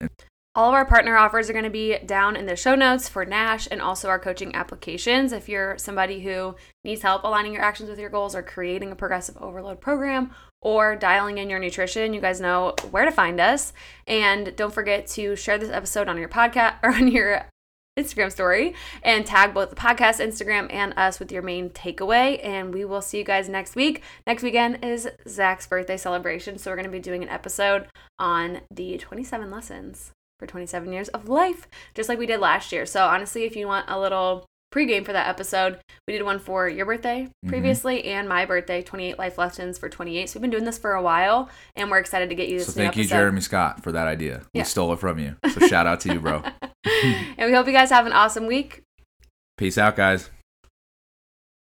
All 0.56 0.70
of 0.70 0.74
our 0.74 0.86
partner 0.86 1.18
offers 1.18 1.50
are 1.50 1.52
going 1.52 1.66
to 1.66 1.70
be 1.70 1.98
down 1.98 2.34
in 2.34 2.46
the 2.46 2.56
show 2.56 2.74
notes 2.74 3.10
for 3.10 3.26
Nash 3.26 3.68
and 3.70 3.82
also 3.82 4.08
our 4.08 4.18
coaching 4.18 4.54
applications. 4.54 5.30
If 5.30 5.50
you're 5.50 5.76
somebody 5.76 6.22
who 6.22 6.56
needs 6.82 7.02
help 7.02 7.24
aligning 7.24 7.52
your 7.52 7.62
actions 7.62 7.90
with 7.90 7.98
your 7.98 8.08
goals 8.08 8.34
or 8.34 8.42
creating 8.42 8.90
a 8.90 8.96
progressive 8.96 9.36
overload 9.36 9.82
program 9.82 10.30
or 10.62 10.96
dialing 10.96 11.38
in 11.38 11.50
your 11.50 11.58
nutrition, 11.58 12.14
you 12.14 12.20
guys 12.20 12.40
know 12.40 12.74
where 12.90 13.04
to 13.04 13.10
find 13.10 13.40
us. 13.40 13.72
And 14.06 14.54
don't 14.56 14.72
forget 14.72 15.06
to 15.08 15.36
share 15.36 15.58
this 15.58 15.70
episode 15.70 16.08
on 16.08 16.18
your 16.18 16.28
podcast 16.28 16.76
or 16.82 16.94
on 16.94 17.08
your 17.08 17.46
Instagram 17.98 18.30
story 18.30 18.74
and 19.02 19.24
tag 19.24 19.54
both 19.54 19.70
the 19.70 19.76
podcast, 19.76 20.24
Instagram, 20.24 20.72
and 20.72 20.92
us 20.96 21.18
with 21.18 21.32
your 21.32 21.42
main 21.42 21.70
takeaway. 21.70 22.38
And 22.44 22.74
we 22.74 22.84
will 22.84 23.00
see 23.00 23.18
you 23.18 23.24
guys 23.24 23.48
next 23.48 23.74
week. 23.74 24.02
Next 24.26 24.42
weekend 24.42 24.84
is 24.84 25.08
Zach's 25.26 25.66
birthday 25.66 25.96
celebration. 25.96 26.58
So 26.58 26.70
we're 26.70 26.76
going 26.76 26.84
to 26.84 26.90
be 26.90 27.00
doing 27.00 27.22
an 27.22 27.30
episode 27.30 27.86
on 28.18 28.60
the 28.70 28.98
27 28.98 29.50
lessons 29.50 30.12
for 30.38 30.46
27 30.46 30.92
years 30.92 31.08
of 31.08 31.28
life, 31.28 31.66
just 31.94 32.08
like 32.08 32.18
we 32.18 32.26
did 32.26 32.40
last 32.40 32.70
year. 32.72 32.84
So, 32.84 33.06
honestly, 33.06 33.44
if 33.44 33.56
you 33.56 33.66
want 33.66 33.88
a 33.88 33.98
little 33.98 34.46
pregame 34.72 35.04
for 35.04 35.12
that 35.12 35.28
episode, 35.28 35.78
we 36.06 36.14
did 36.14 36.22
one 36.22 36.38
for 36.38 36.68
your 36.68 36.86
birthday 36.86 37.24
mm-hmm. 37.24 37.48
previously 37.48 37.98
mm-hmm. 37.98 38.08
and 38.08 38.28
my 38.28 38.44
birthday, 38.44 38.82
28 38.82 39.18
life 39.18 39.38
lessons 39.38 39.78
for 39.78 39.88
28. 39.88 40.28
So, 40.28 40.38
we've 40.38 40.42
been 40.42 40.50
doing 40.50 40.64
this 40.64 40.78
for 40.78 40.94
a 40.94 41.02
while 41.02 41.48
and 41.74 41.90
we're 41.90 41.98
excited 41.98 42.28
to 42.28 42.34
get 42.34 42.48
you 42.48 42.58
this. 42.58 42.68
So, 42.68 42.72
thank 42.72 42.88
episode. 42.88 43.02
you, 43.02 43.08
Jeremy 43.08 43.40
Scott, 43.40 43.82
for 43.82 43.92
that 43.92 44.06
idea. 44.06 44.42
Yeah. 44.52 44.62
We 44.62 44.64
stole 44.64 44.92
it 44.92 45.00
from 45.00 45.18
you. 45.18 45.36
So, 45.56 45.66
shout 45.68 45.86
out 45.86 46.00
to 46.00 46.12
you, 46.12 46.20
bro. 46.20 46.42
and 46.84 47.46
we 47.48 47.52
hope 47.52 47.66
you 47.66 47.72
guys 47.72 47.88
have 47.90 48.04
an 48.04 48.12
awesome 48.12 48.46
week. 48.46 48.82
Peace 49.56 49.78
out, 49.78 49.96
guys. 49.96 50.28